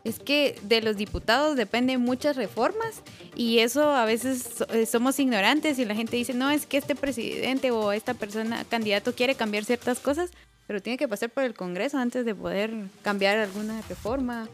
es 0.04 0.18
que 0.18 0.58
de 0.62 0.80
los 0.80 0.96
diputados 0.96 1.54
dependen 1.54 2.00
muchas 2.00 2.34
reformas 2.34 3.02
y 3.36 3.58
eso 3.58 3.90
a 3.90 4.06
veces 4.06 4.64
eh, 4.70 4.86
somos 4.86 5.20
ignorantes 5.20 5.78
y 5.78 5.84
la 5.84 5.94
gente 5.94 6.16
dice, 6.16 6.32
no, 6.32 6.50
es 6.50 6.64
que 6.64 6.78
este 6.78 6.94
presidente 6.94 7.72
o 7.72 7.92
esta 7.92 8.14
persona, 8.14 8.64
candidato, 8.64 9.14
quiere 9.14 9.34
cambiar 9.34 9.66
ciertas 9.66 10.00
cosas, 10.00 10.30
pero 10.66 10.80
tiene 10.80 10.96
que 10.96 11.06
pasar 11.06 11.28
por 11.28 11.44
el 11.44 11.52
Congreso 11.52 11.98
antes 11.98 12.24
de 12.24 12.34
poder 12.34 12.72
cambiar 13.02 13.36
alguna 13.36 13.82
reforma 13.86 14.48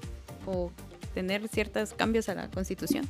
o 0.45 0.73
tener 1.15 1.47
ciertos 1.47 1.93
cambios 1.93 2.29
a 2.29 2.35
la 2.35 2.51
Constitución. 2.51 3.09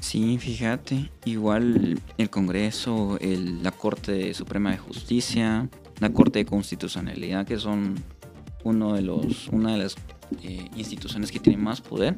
Sí, 0.00 0.36
fíjate, 0.36 1.10
igual 1.24 1.98
el 2.18 2.28
Congreso, 2.28 3.18
la 3.22 3.70
Corte 3.70 4.34
Suprema 4.34 4.70
de 4.70 4.76
Justicia, 4.76 5.66
la 6.00 6.12
Corte 6.12 6.40
de 6.40 6.44
Constitucionalidad, 6.44 7.46
que 7.46 7.58
son 7.58 7.96
uno 8.68 8.94
de 8.94 9.02
los, 9.02 9.48
una 9.48 9.72
de 9.72 9.78
las 9.78 9.96
eh, 10.42 10.68
instituciones 10.76 11.32
que 11.32 11.40
tienen 11.40 11.62
más 11.62 11.80
poder, 11.80 12.16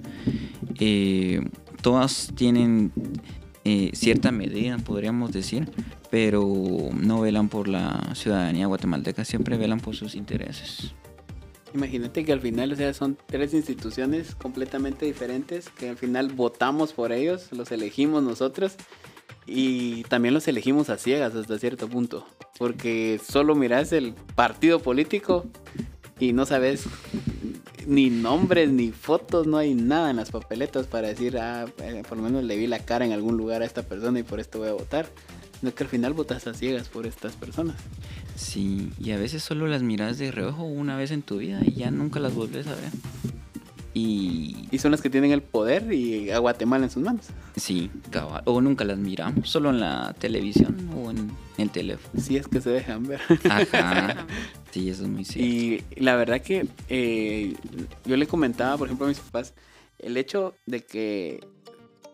eh, 0.78 1.40
todas 1.80 2.32
tienen 2.34 2.92
eh, 3.64 3.90
cierta 3.94 4.32
medida, 4.32 4.78
podríamos 4.78 5.32
decir, 5.32 5.70
pero 6.10 6.44
no 6.94 7.20
velan 7.20 7.48
por 7.48 7.68
la 7.68 8.14
ciudadanía 8.14 8.66
guatemalteca, 8.66 9.24
siempre 9.24 9.56
velan 9.56 9.80
por 9.80 9.94
sus 9.94 10.14
intereses. 10.14 10.92
Imagínate 11.72 12.24
que 12.24 12.32
al 12.32 12.40
final, 12.40 12.72
o 12.72 12.76
sea, 12.76 12.92
son 12.94 13.16
tres 13.26 13.54
instituciones 13.54 14.34
completamente 14.34 15.06
diferentes, 15.06 15.68
que 15.68 15.90
al 15.90 15.96
final 15.96 16.28
votamos 16.30 16.92
por 16.92 17.12
ellos, 17.12 17.52
los 17.52 17.70
elegimos 17.70 18.24
nosotros 18.24 18.74
y 19.46 20.02
también 20.04 20.34
los 20.34 20.48
elegimos 20.48 20.90
a 20.90 20.98
ciegas 20.98 21.34
hasta 21.34 21.58
cierto 21.58 21.88
punto, 21.88 22.26
porque 22.58 23.20
solo 23.24 23.54
miras 23.54 23.92
el 23.92 24.14
partido 24.34 24.80
político 24.80 25.46
y 26.20 26.32
no 26.32 26.46
sabes 26.46 26.84
ni 27.86 28.10
nombres, 28.10 28.70
ni 28.70 28.92
fotos, 28.92 29.46
no 29.46 29.56
hay 29.56 29.74
nada 29.74 30.10
en 30.10 30.16
las 30.16 30.30
papeletas 30.30 30.86
para 30.86 31.08
decir, 31.08 31.38
ah, 31.38 31.66
eh, 31.82 32.02
por 32.08 32.18
lo 32.18 32.24
menos 32.24 32.44
le 32.44 32.56
vi 32.56 32.66
la 32.66 32.78
cara 32.78 33.04
en 33.04 33.12
algún 33.12 33.36
lugar 33.36 33.62
a 33.62 33.64
esta 33.64 33.82
persona 33.82 34.20
y 34.20 34.22
por 34.22 34.38
esto 34.38 34.58
voy 34.58 34.68
a 34.68 34.72
votar. 34.72 35.06
No 35.62 35.74
que 35.74 35.84
al 35.84 35.90
final 35.90 36.14
votas 36.14 36.46
a 36.46 36.54
ciegas 36.54 36.88
por 36.88 37.06
estas 37.06 37.36
personas. 37.36 37.76
Sí, 38.36 38.90
y 38.98 39.10
a 39.10 39.18
veces 39.18 39.42
solo 39.42 39.66
las 39.66 39.82
miras 39.82 40.18
de 40.18 40.30
reojo 40.30 40.62
una 40.64 40.96
vez 40.96 41.10
en 41.10 41.22
tu 41.22 41.38
vida 41.38 41.60
y 41.64 41.72
ya 41.72 41.90
nunca 41.90 42.20
las 42.20 42.34
vuelves 42.34 42.66
a 42.66 42.74
ver. 42.74 42.90
Y 43.92 44.68
Y 44.70 44.78
son 44.78 44.92
las 44.92 45.00
que 45.02 45.10
tienen 45.10 45.32
el 45.32 45.42
poder 45.42 45.92
y 45.92 46.30
a 46.30 46.38
Guatemala 46.38 46.84
en 46.84 46.90
sus 46.90 47.02
manos. 47.02 47.26
sí, 47.56 47.90
cabal. 48.10 48.42
O 48.44 48.60
nunca 48.60 48.84
las 48.84 48.98
miramos, 48.98 49.48
solo 49.50 49.70
en 49.70 49.80
la 49.80 50.14
televisión 50.18 50.76
o 50.96 51.10
en 51.10 51.30
el 51.58 51.70
teléfono. 51.70 52.22
Si 52.22 52.36
es 52.36 52.46
que 52.46 52.60
se 52.60 52.70
dejan 52.70 53.04
ver. 53.04 53.20
Ajá. 53.48 54.26
Sí, 54.70 54.88
eso 54.88 55.02
es 55.02 55.08
muy 55.08 55.24
cierto. 55.24 55.50
Y 55.52 55.82
la 56.00 56.14
verdad 56.14 56.40
que 56.40 56.68
eh, 56.88 57.56
yo 58.04 58.16
le 58.16 58.28
comentaba, 58.28 58.76
por 58.76 58.86
ejemplo, 58.86 59.06
a 59.06 59.08
mis 59.08 59.18
papás, 59.18 59.52
el 59.98 60.16
hecho 60.16 60.54
de 60.66 60.84
que 60.84 61.44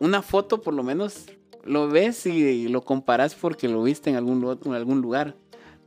una 0.00 0.22
foto 0.22 0.62
por 0.62 0.72
lo 0.72 0.82
menos 0.82 1.26
lo 1.64 1.88
ves 1.90 2.24
y 2.24 2.68
lo 2.68 2.80
comparas 2.82 3.34
porque 3.34 3.68
lo 3.68 3.82
viste 3.82 4.08
en 4.08 4.16
algún, 4.16 4.58
en 4.64 4.72
algún 4.72 5.02
lugar. 5.02 5.36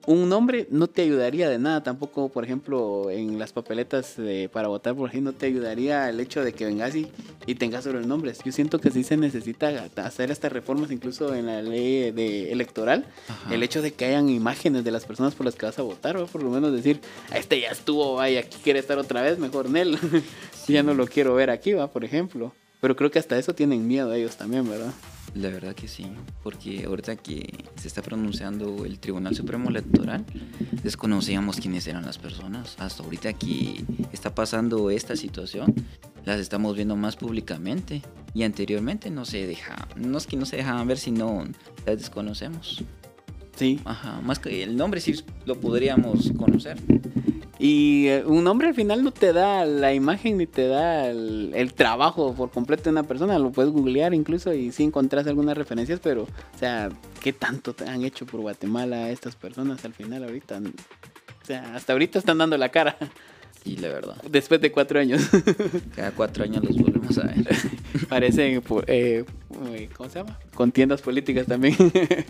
Un 0.08 0.28
nombre 0.28 0.66
no 0.72 0.88
te 0.88 1.04
ayudaría 1.04 1.50
de 1.50 1.60
nada, 1.60 1.84
tampoco, 1.84 2.30
por 2.30 2.44
ejemplo, 2.44 3.12
en 3.12 3.38
las 3.38 3.52
papeletas 3.54 4.18
de- 4.18 4.50
para 4.52 4.68
votar 4.68 4.96
por 4.96 5.08
ejemplo, 5.10 5.32
no 5.32 5.38
te 5.38 5.46
ayudaría 5.46 6.10
el 6.10 6.20
hecho 6.20 6.44
de 6.44 6.54
que 6.54 6.66
vengas 6.66 6.96
y, 6.96 7.08
y 7.46 7.56
tengas 7.56 7.84
sobre 7.84 8.00
nombres. 8.06 8.40
Yo 8.44 8.52
siento 8.52 8.80
que 8.80 8.90
sí 8.90 9.04
se 9.04 9.18
necesita 9.18 9.88
hacer 9.98 10.32
estas 10.32 10.52
reformas, 10.52 10.90
incluso 10.90 11.36
en 11.36 11.46
la 11.46 11.62
ley 11.62 12.10
de 12.12 12.52
electoral, 12.52 13.06
Ajá. 13.28 13.54
el 13.54 13.62
hecho 13.62 13.82
de 13.84 13.92
que 13.94 14.06
hayan 14.06 14.30
imágenes 14.30 14.84
de 14.84 14.90
las 14.92 15.06
personas 15.06 15.36
por 15.36 15.46
las 15.46 15.56
que 15.56 15.66
vas 15.68 15.78
a 15.78 15.84
votar, 15.84 16.20
¿va? 16.20 16.26
por 16.26 16.42
lo 16.42 16.50
menos 16.50 16.72
decir, 16.74 17.02
"Ah, 17.32 17.38
este 17.38 17.60
ya 17.60 17.70
estuvo, 17.70 18.16
vaya, 18.16 18.40
aquí 18.40 18.58
quiere 18.64 18.80
estar 18.80 18.98
otra 18.98 19.22
vez, 19.22 19.38
mejor 19.38 19.70
Nel. 19.70 19.96
ya 20.68 20.82
no 20.82 20.94
lo 20.96 21.06
quiero 21.08 21.36
ver 21.36 21.50
aquí, 21.52 21.74
va, 21.74 21.88
por 21.92 22.04
ejemplo. 22.04 22.52
Pero 22.82 22.96
creo 22.96 23.12
que 23.12 23.20
hasta 23.20 23.38
eso 23.38 23.54
tienen 23.54 23.88
miedo 23.88 24.12
ellos 24.14 24.38
también, 24.38 24.68
¿verdad? 24.68 24.92
La 25.36 25.50
verdad 25.50 25.76
que 25.76 25.88
sí, 25.88 26.08
porque 26.44 26.86
ahorita 26.86 27.16
que 27.16 27.66
se 27.76 27.88
está 27.88 28.02
pronunciando 28.02 28.86
el 28.86 29.00
Tribunal 29.00 29.36
Supremo 29.36 29.70
Electoral, 29.70 30.26
desconocíamos 30.84 31.58
quiénes 31.58 31.88
eran 31.88 32.06
las 32.06 32.18
personas. 32.18 32.76
Hasta 32.80 33.04
ahorita 33.04 33.34
que 33.34 33.84
está 34.12 34.34
pasando 34.34 34.90
esta 34.90 35.16
situación, 35.16 35.76
las 36.26 36.40
estamos 36.40 36.76
viendo 36.76 36.96
más 36.96 37.16
públicamente. 37.16 38.02
Y 38.34 38.44
anteriormente 38.44 39.10
no 39.10 39.26
se 39.26 39.48
deja, 39.48 39.88
no 39.96 40.18
es 40.18 40.28
que 40.28 40.38
no 40.38 40.46
se 40.46 40.58
dejaban 40.58 40.88
ver, 40.88 40.98
sino 40.98 41.46
las 41.86 41.98
desconocemos. 41.98 42.84
Sí. 43.56 43.80
Ajá, 43.86 44.22
más 44.22 44.40
que 44.40 44.64
el 44.64 44.78
nombre 44.78 45.02
sí 45.02 45.16
lo 45.46 45.60
podríamos 45.60 46.32
conocer. 46.38 46.78
Y 47.60 48.08
eh, 48.08 48.24
un 48.26 48.46
nombre 48.46 48.70
al 48.70 48.74
final 48.74 49.04
no 49.04 49.12
te 49.12 49.34
da 49.34 49.66
la 49.66 49.94
imagen 49.94 50.38
ni 50.38 50.48
te 50.48 50.68
da 50.68 51.10
el, 51.10 51.52
el 51.54 51.74
trabajo 51.74 52.34
por 52.34 52.52
completo 52.52 52.84
de 52.86 52.92
una 52.92 53.04
persona. 53.04 53.38
Lo 53.38 53.52
puedes 53.52 53.72
googlear 53.72 54.14
incluso 54.14 54.54
y 54.54 54.72
sí 54.72 54.86
encontrás 54.86 55.28
algunas 55.28 55.58
referencias, 55.58 56.00
pero, 56.00 56.24
o 56.24 56.58
sea, 56.58 56.90
¿qué 57.22 57.34
tanto 57.34 57.74
te 57.74 57.84
han 57.84 58.06
hecho 58.06 58.26
por 58.26 58.40
Guatemala 58.40 59.10
estas 59.10 59.36
personas 59.36 59.84
al 59.84 59.94
final 59.94 60.24
ahorita? 60.24 60.62
O 61.44 61.46
sea, 61.46 61.76
hasta 61.76 61.92
ahorita 61.92 62.20
están 62.20 62.38
dando 62.38 62.58
la 62.58 62.70
cara, 62.70 62.96
Y 63.66 63.76
la 63.76 63.90
verdad, 63.90 64.16
después 64.30 64.62
de 64.62 64.72
cuatro 64.72 65.00
años. 65.00 65.30
cada 65.96 66.12
cuatro 66.12 66.46
años 66.46 66.64
los 66.64 66.78
volvemos 66.78 67.18
a 67.18 67.24
ver. 67.24 67.46
Parecen, 68.10 68.64
eh, 68.88 69.26
eh, 69.74 69.90
¿cómo 69.96 70.10
se 70.10 70.20
llama? 70.20 70.40
Contiendas 70.54 71.02
políticas 71.02 71.46
también. 71.46 71.76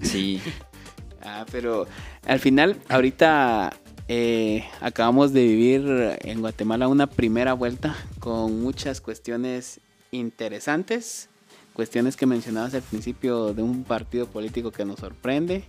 Sí, 0.02 0.42
ah, 1.22 1.46
pero 1.52 1.86
al 2.26 2.40
final, 2.40 2.78
ahorita 2.90 3.72
eh, 4.12 4.66
acabamos 4.82 5.34
de 5.34 5.44
vivir 5.44 6.18
en 6.22 6.42
Guatemala 6.42 6.88
una 6.88 7.06
primera 7.06 7.54
vuelta 7.54 7.96
con 8.20 8.60
muchas 8.60 9.02
cuestiones 9.02 9.82
interesantes, 10.10 11.30
cuestiones 11.74 12.18
que 12.18 12.26
mencionabas 12.26 12.74
al 12.74 12.82
principio 12.82 13.54
de 13.54 13.62
un 13.62 13.84
partido 13.84 14.26
político 14.26 14.72
que 14.72 14.84
nos 14.84 15.00
sorprende, 15.00 15.64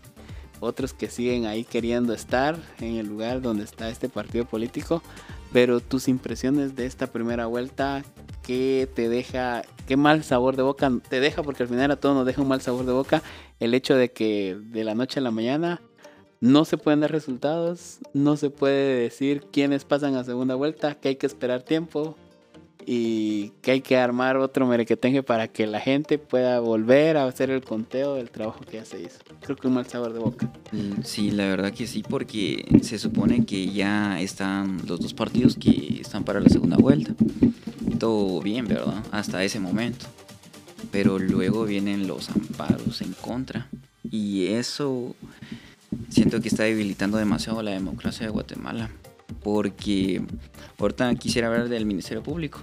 otros 0.59 0.95
que 0.95 1.11
siguen 1.11 1.45
ahí 1.45 1.65
queriendo 1.65 2.15
estar 2.15 2.57
en 2.81 2.97
el 2.97 3.09
lugar 3.09 3.43
donde 3.43 3.65
está 3.65 3.91
este 3.91 4.09
partido 4.09 4.47
político, 4.47 5.03
pero 5.53 5.81
tus 5.81 6.09
impresiones 6.09 6.75
de 6.75 6.87
esta 6.87 7.09
primera 7.09 7.45
vuelta, 7.45 8.03
¿qué 8.43 8.89
te 8.95 9.11
deja, 9.11 9.65
qué 9.87 9.99
mal 9.99 10.25
sabor 10.25 10.57
de 10.57 10.63
boca 10.63 10.91
te 11.11 11.21
deja? 11.21 11.43
Porque 11.43 11.65
al 11.65 11.69
final 11.69 11.91
a 11.91 11.97
todos 11.97 12.17
nos 12.17 12.25
deja 12.25 12.41
un 12.41 12.49
mal 12.49 12.63
sabor 12.63 12.87
de 12.87 12.93
boca 12.93 13.23
el 13.59 13.75
hecho 13.75 13.97
de 13.97 14.13
que 14.13 14.57
de 14.59 14.83
la 14.85 14.95
noche 14.95 15.21
a 15.21 15.23
la 15.23 15.31
mañana 15.31 15.83
no 16.41 16.65
se 16.65 16.79
pueden 16.79 17.01
dar 17.01 17.13
resultados, 17.13 17.99
no 18.15 18.37
se 18.37 18.51
puede 18.51 19.01
decir 19.01 19.45
quiénes 19.53 19.85
pasan 19.85 20.17
a 20.17 20.25
segunda 20.25 20.55
vuelta, 20.55 20.95
que 20.95 21.09
hay 21.11 21.17
que 21.17 21.27
esperar 21.27 21.63
tiempo 21.63 22.17
y 22.87 23.51
que 23.61 23.73
hay 23.73 23.81
que 23.83 23.99
armar 23.99 24.39
otro 24.39 24.67
merequetengue 24.67 25.23
para 25.23 25.49
que 25.49 25.67
la 25.67 25.81
gente 25.81 26.17
pueda 26.19 26.59
volver 26.61 27.19
a 27.19 27.27
hacer 27.27 27.51
el 27.51 27.63
conteo 27.63 28.15
del 28.15 28.31
trabajo 28.31 28.61
que 28.61 28.79
ya 28.79 28.87
se 28.87 29.03
hizo. 29.03 29.19
Creo 29.43 29.57
que 29.57 29.69
un 29.69 29.75
mal 29.75 29.87
sabor 29.87 30.15
de 30.15 30.19
boca. 30.19 30.51
Mm, 30.73 31.03
Sí, 31.05 31.31
la 31.31 31.45
verdad 31.45 31.73
que 31.73 31.87
sí, 31.87 32.03
porque 32.03 32.65
se 32.83 32.99
supone 32.99 33.45
que 33.45 33.71
ya 33.71 34.19
están 34.21 34.79
los 34.87 34.99
dos 34.99 35.13
partidos 35.13 35.57
que 35.57 36.01
están 36.01 36.25
para 36.25 36.41
la 36.41 36.49
segunda 36.49 36.79
vuelta. 36.79 37.15
Todo 37.99 38.41
bien, 38.41 38.67
¿verdad? 38.67 39.05
Hasta 39.11 39.45
ese 39.45 39.61
momento. 39.61 40.07
Pero 40.91 41.19
luego 41.19 41.67
vienen 41.67 42.07
los 42.07 42.31
amparos 42.31 43.03
en 43.03 43.13
contra. 43.13 43.69
Y 44.11 44.47
eso 44.47 45.15
siento 46.09 46.41
que 46.41 46.49
está 46.49 46.65
debilitando 46.65 47.19
demasiado 47.19 47.63
la 47.63 47.73
democracia 47.73 48.27
de 48.27 48.33
Guatemala. 48.33 48.91
Porque 49.43 50.23
ahorita 50.79 51.15
quisiera 51.15 51.49
hablar 51.49 51.69
del 51.69 51.87
Ministerio 51.87 52.23
Público. 52.23 52.61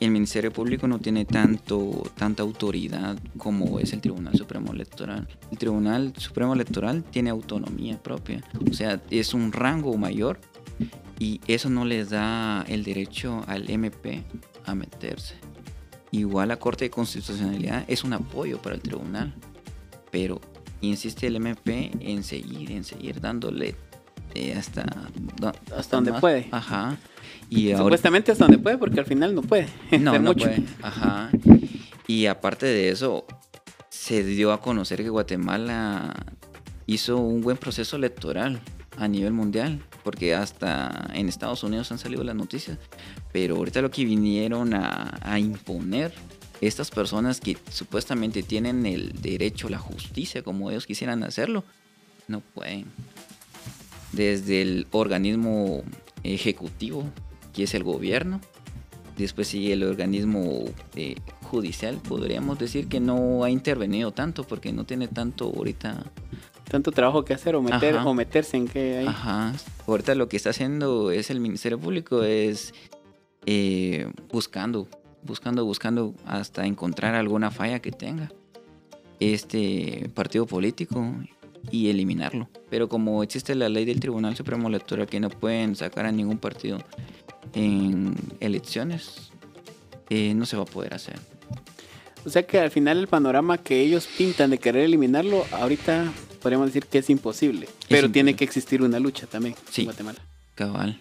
El 0.00 0.10
Ministerio 0.12 0.52
Público 0.52 0.86
no 0.86 1.00
tiene 1.00 1.24
tanto, 1.24 2.04
tanta 2.16 2.44
autoridad 2.44 3.18
como 3.36 3.80
es 3.80 3.92
el 3.92 4.00
Tribunal 4.00 4.36
Supremo 4.36 4.72
Electoral. 4.72 5.26
El 5.50 5.58
Tribunal 5.58 6.12
Supremo 6.16 6.54
Electoral 6.54 7.02
tiene 7.02 7.30
autonomía 7.30 8.00
propia, 8.00 8.44
o 8.70 8.72
sea, 8.72 9.02
es 9.10 9.34
un 9.34 9.50
rango 9.50 9.96
mayor 9.96 10.38
y 11.18 11.40
eso 11.48 11.68
no 11.68 11.84
les 11.84 12.10
da 12.10 12.64
el 12.68 12.84
derecho 12.84 13.42
al 13.48 13.68
MP 13.68 14.22
a 14.64 14.76
meterse. 14.76 15.34
Igual 16.12 16.48
la 16.48 16.58
Corte 16.58 16.84
de 16.84 16.90
Constitucionalidad 16.90 17.84
es 17.88 18.04
un 18.04 18.12
apoyo 18.12 18.62
para 18.62 18.76
el 18.76 18.82
tribunal, 18.82 19.34
pero 20.12 20.40
insiste 20.80 21.26
el 21.26 21.36
MP 21.36 21.90
en 22.00 22.22
seguir, 22.22 22.70
en 22.72 22.84
seguir 22.84 23.20
dándole 23.20 23.74
eh, 24.34 24.54
hasta, 24.54 24.84
do- 25.40 25.52
Hasta 25.76 25.96
donde 25.96 26.12
más. 26.12 26.20
puede. 26.20 26.48
Ajá. 26.50 26.96
Y 27.50 27.70
ahora, 27.72 27.84
Supuestamente 27.84 28.32
hasta 28.32 28.44
donde 28.44 28.58
puede, 28.58 28.76
porque 28.78 29.00
al 29.00 29.06
final 29.06 29.34
no 29.34 29.42
puede. 29.42 29.66
no, 29.98 30.12
no 30.14 30.20
mucho. 30.20 30.44
puede. 30.46 30.62
Ajá. 30.82 31.30
Y 32.06 32.26
aparte 32.26 32.66
de 32.66 32.90
eso, 32.90 33.24
se 33.88 34.22
dio 34.24 34.52
a 34.52 34.60
conocer 34.60 35.02
que 35.02 35.08
Guatemala 35.08 36.14
hizo 36.86 37.16
un 37.18 37.40
buen 37.42 37.56
proceso 37.56 37.96
electoral 37.96 38.60
a 38.96 39.08
nivel 39.08 39.32
mundial, 39.32 39.82
porque 40.04 40.34
hasta 40.34 41.08
en 41.14 41.28
Estados 41.28 41.62
Unidos 41.62 41.90
han 41.92 41.98
salido 41.98 42.24
las 42.24 42.34
noticias. 42.34 42.78
Pero 43.32 43.56
ahorita 43.56 43.80
lo 43.82 43.90
que 43.90 44.04
vinieron 44.04 44.74
a, 44.74 45.18
a 45.22 45.38
imponer 45.38 46.12
estas 46.60 46.90
personas 46.90 47.40
que 47.40 47.56
supuestamente 47.70 48.42
tienen 48.42 48.86
el 48.86 49.20
derecho 49.20 49.68
a 49.68 49.70
la 49.70 49.78
justicia 49.78 50.42
como 50.42 50.70
ellos 50.70 50.86
quisieran 50.86 51.22
hacerlo, 51.24 51.64
no 52.26 52.40
pueden. 52.40 52.86
Desde 54.12 54.62
el 54.62 54.86
organismo 54.90 55.82
ejecutivo, 56.22 57.04
que 57.52 57.64
es 57.64 57.74
el 57.74 57.84
gobierno, 57.84 58.40
después 59.16 59.48
sigue 59.48 59.72
el 59.72 59.84
organismo 59.84 60.64
eh, 60.96 61.16
judicial, 61.42 61.98
podríamos 61.98 62.58
decir 62.58 62.88
que 62.88 63.00
no 63.00 63.44
ha 63.44 63.50
intervenido 63.50 64.12
tanto 64.12 64.44
porque 64.44 64.72
no 64.72 64.84
tiene 64.84 65.08
tanto 65.08 65.46
ahorita 65.46 66.04
Tanto 66.68 66.92
trabajo 66.92 67.24
que 67.24 67.32
hacer 67.32 67.56
o, 67.56 67.62
meter, 67.62 67.96
Ajá. 67.96 68.08
o 68.08 68.14
meterse 68.14 68.56
en 68.58 68.68
que 68.68 68.98
hay. 68.98 69.06
Ajá. 69.06 69.54
Ahorita 69.86 70.14
lo 70.14 70.28
que 70.28 70.36
está 70.36 70.50
haciendo 70.50 71.10
es 71.10 71.30
el 71.30 71.40
Ministerio 71.40 71.78
Público 71.78 72.22
es 72.22 72.74
eh, 73.46 74.10
buscando, 74.30 74.86
buscando, 75.28 75.64
buscando 75.64 76.14
hasta 76.26 76.66
encontrar 76.66 77.14
alguna 77.14 77.50
falla 77.50 77.78
que 77.80 77.92
tenga 77.92 78.32
este 79.20 80.10
partido 80.14 80.46
político 80.46 81.14
y 81.70 81.88
eliminarlo. 81.88 82.48
Pero 82.70 82.88
como 82.88 83.22
existe 83.22 83.54
la 83.54 83.68
ley 83.68 83.84
del 83.84 84.00
Tribunal 84.00 84.36
Supremo 84.36 84.68
Electoral 84.68 85.06
que 85.06 85.20
no 85.20 85.28
pueden 85.30 85.76
sacar 85.76 86.06
a 86.06 86.12
ningún 86.12 86.38
partido 86.38 86.78
en 87.54 88.14
elecciones, 88.40 89.30
eh, 90.10 90.34
no 90.34 90.46
se 90.46 90.56
va 90.56 90.62
a 90.62 90.66
poder 90.66 90.94
hacer. 90.94 91.18
O 92.24 92.30
sea 92.30 92.46
que 92.46 92.58
al 92.58 92.70
final 92.70 92.98
el 92.98 93.06
panorama 93.08 93.58
que 93.58 93.80
ellos 93.80 94.08
pintan 94.18 94.50
de 94.50 94.58
querer 94.58 94.84
eliminarlo, 94.84 95.44
ahorita 95.52 96.12
podríamos 96.42 96.66
decir 96.68 96.86
que 96.86 96.98
es 96.98 97.10
imposible. 97.10 97.68
Pero 97.88 98.10
tiene 98.10 98.30
imposible. 98.30 98.36
que 98.36 98.44
existir 98.44 98.82
una 98.82 98.98
lucha 98.98 99.26
también 99.26 99.54
Sí. 99.70 99.82
en 99.82 99.86
Guatemala. 99.86 100.18
Cabal. 100.54 101.00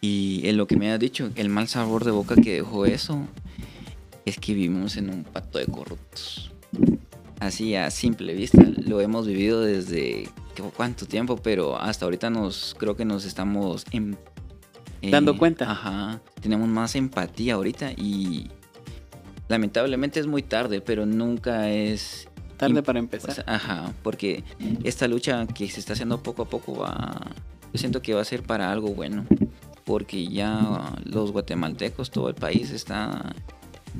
Y 0.00 0.42
en 0.48 0.56
lo 0.56 0.66
que 0.66 0.76
me 0.76 0.92
has 0.92 1.00
dicho, 1.00 1.30
el 1.34 1.48
mal 1.48 1.68
sabor 1.68 2.04
de 2.04 2.10
boca 2.12 2.36
que 2.36 2.54
dejó 2.54 2.86
eso 2.86 3.26
es 4.24 4.38
que 4.38 4.54
vivimos 4.54 4.96
en 4.96 5.10
un 5.10 5.24
pacto 5.24 5.58
de 5.58 5.66
corruptos. 5.66 6.52
Así 7.40 7.74
a 7.74 7.90
simple 7.90 8.34
vista, 8.34 8.62
lo 8.84 9.00
hemos 9.00 9.26
vivido 9.26 9.60
desde 9.60 10.28
¿qué- 10.54 10.62
cuánto 10.76 11.06
tiempo, 11.06 11.36
pero 11.36 11.80
hasta 11.80 12.04
ahorita 12.04 12.30
nos 12.30 12.74
creo 12.78 12.96
que 12.96 13.04
nos 13.04 13.24
estamos 13.24 13.84
em- 13.90 14.16
eh, 15.02 15.10
Dando 15.10 15.36
cuenta. 15.38 15.70
Ajá, 15.70 16.20
tenemos 16.40 16.68
más 16.68 16.94
empatía 16.96 17.54
ahorita 17.54 17.92
y 17.92 18.50
lamentablemente 19.48 20.20
es 20.20 20.26
muy 20.26 20.42
tarde, 20.42 20.80
pero 20.80 21.06
nunca 21.06 21.70
es 21.70 22.28
Tarde 22.56 22.82
para 22.82 22.98
o 22.98 23.02
empezar. 23.02 23.34
sea, 23.34 23.44
ajá, 23.46 23.92
porque 24.02 24.42
esta 24.82 25.06
lucha 25.06 25.46
que 25.46 25.68
se 25.68 25.78
está 25.78 25.92
haciendo 25.92 26.20
poco 26.22 26.42
a 26.42 26.48
poco 26.48 26.76
va, 26.76 27.20
yo 27.72 27.78
siento 27.78 28.02
que 28.02 28.14
va 28.14 28.20
a 28.20 28.24
ser 28.24 28.42
para 28.42 28.70
algo 28.72 28.88
bueno. 28.88 29.24
Porque 29.88 30.28
ya 30.28 30.92
los 31.06 31.32
guatemaltecos, 31.32 32.10
todo 32.10 32.28
el 32.28 32.34
país 32.34 32.72
está 32.72 33.34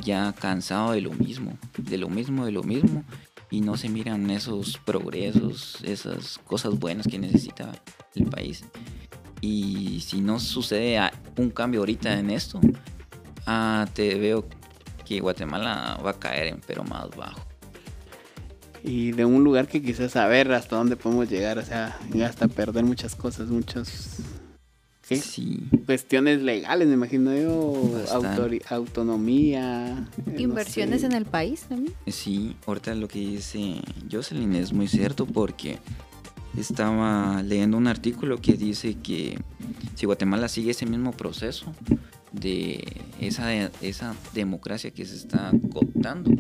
ya 0.05 0.35
cansado 0.39 0.93
de 0.93 1.01
lo 1.01 1.13
mismo, 1.13 1.57
de 1.79 1.97
lo 1.97 2.11
mismo, 2.11 2.45
de 2.45 2.53
lo 2.53 2.63
mismo, 2.63 3.05
y 3.51 3.63
no 3.63 3.75
se 3.79 3.89
miran 3.89 4.29
esos 4.29 4.77
progresos, 4.77 5.79
esas 5.83 6.37
cosas 6.45 6.79
buenas 6.79 7.07
que 7.09 7.19
necesita 7.19 7.73
el 8.15 8.27
país. 8.27 8.67
Y 9.41 10.01
si 10.01 10.21
no 10.21 10.39
sucede 10.41 11.01
un 11.39 11.49
cambio 11.49 11.81
ahorita 11.81 12.19
en 12.19 12.29
esto, 12.33 12.61
ah, 13.47 13.87
te 13.95 14.17
veo 14.17 14.45
que 15.07 15.21
Guatemala 15.21 15.99
va 16.05 16.11
a 16.11 16.19
caer, 16.19 16.55
pero 16.67 16.85
más 16.85 17.09
bajo. 17.17 17.41
Y 18.85 19.13
de 19.13 19.25
un 19.25 19.43
lugar 19.43 19.67
que 19.67 19.81
quizás 19.81 20.13
saber 20.13 20.53
hasta 20.53 20.77
dónde 20.77 20.97
podemos 20.97 21.31
llegar, 21.31 21.57
o 21.57 21.65
sea, 21.65 21.99
hasta 22.27 22.47
perder 22.47 22.85
muchas 22.85 23.15
cosas, 23.15 23.49
muchas 25.11 25.41
cuestiones 25.87 26.43
legales, 26.43 26.89
me 26.89 26.95
imagino 26.95 27.35
yo, 27.35 28.05
autonomía. 28.69 30.09
Eh, 30.27 30.43
Inversiones 30.43 31.05
en 31.05 31.13
el 31.13 31.25
país 31.25 31.63
también. 31.69 31.95
Sí, 32.07 32.57
ahorita 32.67 32.95
lo 32.95 33.09
que 33.09 33.21
dice 33.21 33.81
Jocelyn 34.11 34.55
es 34.55 34.73
muy 34.73 34.89
cierto 34.89 35.27
porque 35.27 35.79
estaba 36.57 37.43
leyendo 37.43 37.77
un 37.77 37.87
artículo 37.87 38.41
que 38.41 38.55
dice 38.55 38.97
que 39.03 39.39
si 39.95 40.07
Guatemala 40.07 40.49
sigue 40.49 40.73
ese 40.73 40.87
mismo 40.87 41.13
proceso 41.13 41.73
de 42.33 42.85
esa, 43.21 43.55
esa 43.81 44.15
democracia 44.35 44.91
que 44.91 45.05
se 45.05 45.17
está 45.17 45.51
cooptando, 45.73 46.31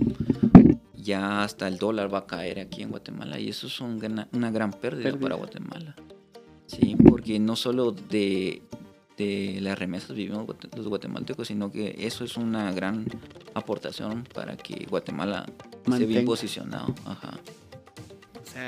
ya 0.95 1.43
hasta 1.43 1.69
el 1.69 1.79
dólar 1.79 2.13
va 2.13 2.19
a 2.19 2.27
caer 2.27 2.61
aquí 2.61 2.83
en 2.83 2.91
Guatemala 2.91 3.39
y 3.39 3.49
eso 3.49 3.67
es 3.67 3.81
una 3.81 4.51
gran 4.51 4.73
pérdida, 4.73 5.17
para 5.19 5.37
Guatemala. 5.37 5.97
Sí, 6.81 6.97
porque 7.09 7.39
no 7.39 7.57
solo 7.57 7.93
de, 7.93 8.63
de 9.17 9.59
las 9.61 9.79
remesas 9.79 10.15
vivimos 10.15 10.47
los 10.77 10.89
guatemaltecos, 10.89 11.49
sino 11.49 11.71
que 11.71 11.97
eso 11.99 12.25
es 12.25 12.37
una 12.37 12.73
gran 12.73 13.07
aportación 13.55 14.25
para 14.35 14.57
que 14.57 14.87
Guatemala 14.89 15.47
esté 15.87 16.07
bien 16.07 16.25
posicionado. 16.25 16.95
Ajá 17.05 17.39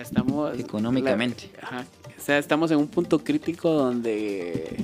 estamos... 0.01 0.59
Económicamente. 0.59 1.51
O 2.19 2.23
sea, 2.23 2.39
estamos 2.39 2.71
en 2.71 2.79
un 2.79 2.89
punto 2.89 3.19
crítico 3.21 3.71
donde 3.71 4.77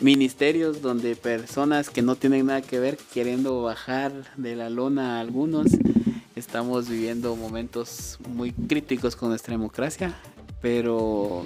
ministerios, 0.00 0.80
donde 0.80 1.14
personas 1.14 1.90
que 1.90 2.02
no 2.02 2.16
tienen 2.16 2.46
nada 2.46 2.62
que 2.62 2.80
ver 2.80 2.96
queriendo 3.12 3.62
bajar 3.62 4.12
de 4.36 4.56
la 4.56 4.70
lona 4.70 5.18
a 5.18 5.20
algunos, 5.20 5.66
estamos 6.34 6.88
viviendo 6.88 7.36
momentos 7.36 8.18
muy 8.28 8.52
críticos 8.52 9.14
con 9.14 9.28
nuestra 9.28 9.52
democracia, 9.52 10.14
pero 10.62 11.44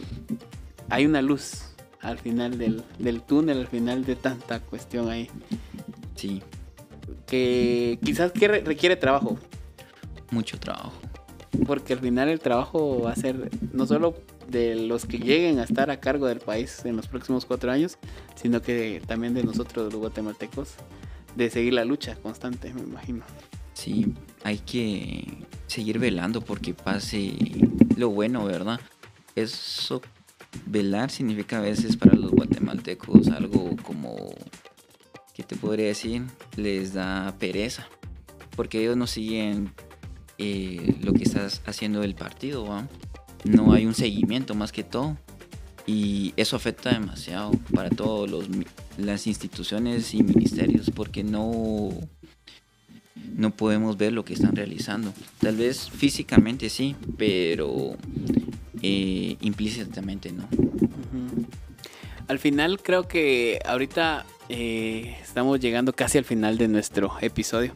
hay 0.88 1.06
una 1.06 1.22
luz 1.22 1.74
al 2.00 2.18
final 2.18 2.58
del, 2.58 2.82
del 2.98 3.22
túnel, 3.22 3.60
al 3.60 3.68
final 3.68 4.04
de 4.04 4.16
tanta 4.16 4.60
cuestión 4.60 5.08
ahí. 5.08 5.30
Sí. 6.14 6.42
Que 7.26 7.98
quizás 8.04 8.32
requiere 8.34 8.96
trabajo. 8.96 9.38
Mucho 10.30 10.58
trabajo 10.58 10.92
porque 11.66 11.92
al 11.92 12.00
final 12.00 12.28
el 12.28 12.40
trabajo 12.40 13.00
va 13.00 13.12
a 13.12 13.16
ser 13.16 13.50
no 13.72 13.86
solo 13.86 14.14
de 14.48 14.74
los 14.74 15.06
que 15.06 15.18
lleguen 15.18 15.58
a 15.58 15.64
estar 15.64 15.90
a 15.90 16.00
cargo 16.00 16.26
del 16.26 16.40
país 16.40 16.84
en 16.84 16.96
los 16.96 17.06
próximos 17.06 17.46
cuatro 17.46 17.70
años, 17.70 17.98
sino 18.34 18.60
que 18.60 19.00
también 19.06 19.34
de 19.34 19.42
nosotros 19.42 19.92
los 19.92 20.00
guatemaltecos, 20.00 20.74
de 21.34 21.50
seguir 21.50 21.72
la 21.72 21.84
lucha 21.84 22.16
constante, 22.16 22.72
me 22.74 22.82
imagino. 22.82 23.24
Sí, 23.72 24.12
hay 24.42 24.58
que 24.58 25.46
seguir 25.66 25.98
velando 25.98 26.40
porque 26.40 26.74
pase 26.74 27.32
lo 27.96 28.10
bueno, 28.10 28.44
¿verdad? 28.44 28.80
Eso, 29.34 30.02
velar 30.66 31.10
significa 31.10 31.58
a 31.58 31.60
veces 31.60 31.96
para 31.96 32.14
los 32.14 32.30
guatemaltecos 32.30 33.28
algo 33.28 33.76
como, 33.82 34.16
¿qué 35.34 35.42
te 35.42 35.56
podría 35.56 35.86
decir? 35.86 36.22
Les 36.56 36.92
da 36.94 37.34
pereza, 37.38 37.86
porque 38.56 38.80
ellos 38.80 38.96
no 38.96 39.06
siguen 39.06 39.72
eh, 40.38 40.96
lo 41.02 41.12
que 41.12 41.24
estás 41.24 41.62
haciendo 41.66 42.02
el 42.02 42.14
partido, 42.14 42.66
no 43.44 43.72
hay 43.72 43.86
un 43.86 43.94
seguimiento 43.94 44.54
más 44.54 44.72
que 44.72 44.82
todo 44.82 45.16
y 45.86 46.32
eso 46.36 46.56
afecta 46.56 46.90
demasiado 46.90 47.52
para 47.74 47.90
todas 47.90 48.48
las 48.96 49.26
instituciones 49.26 50.14
y 50.14 50.22
ministerios 50.22 50.90
porque 50.90 51.22
no 51.22 51.90
no 53.34 53.50
podemos 53.50 53.96
ver 53.96 54.12
lo 54.12 54.24
que 54.24 54.34
están 54.34 54.56
realizando 54.56 55.12
tal 55.40 55.56
vez 55.56 55.90
físicamente 55.90 56.70
sí 56.70 56.96
pero 57.18 57.96
eh, 58.84 59.36
implícitamente 59.40 60.32
no 60.32 60.48
al 62.28 62.38
final 62.38 62.80
creo 62.82 63.08
que 63.08 63.60
ahorita 63.64 64.26
eh, 64.48 65.16
estamos 65.22 65.60
llegando 65.60 65.92
casi 65.92 66.18
al 66.18 66.24
final 66.24 66.58
de 66.58 66.68
nuestro 66.68 67.12
episodio 67.20 67.74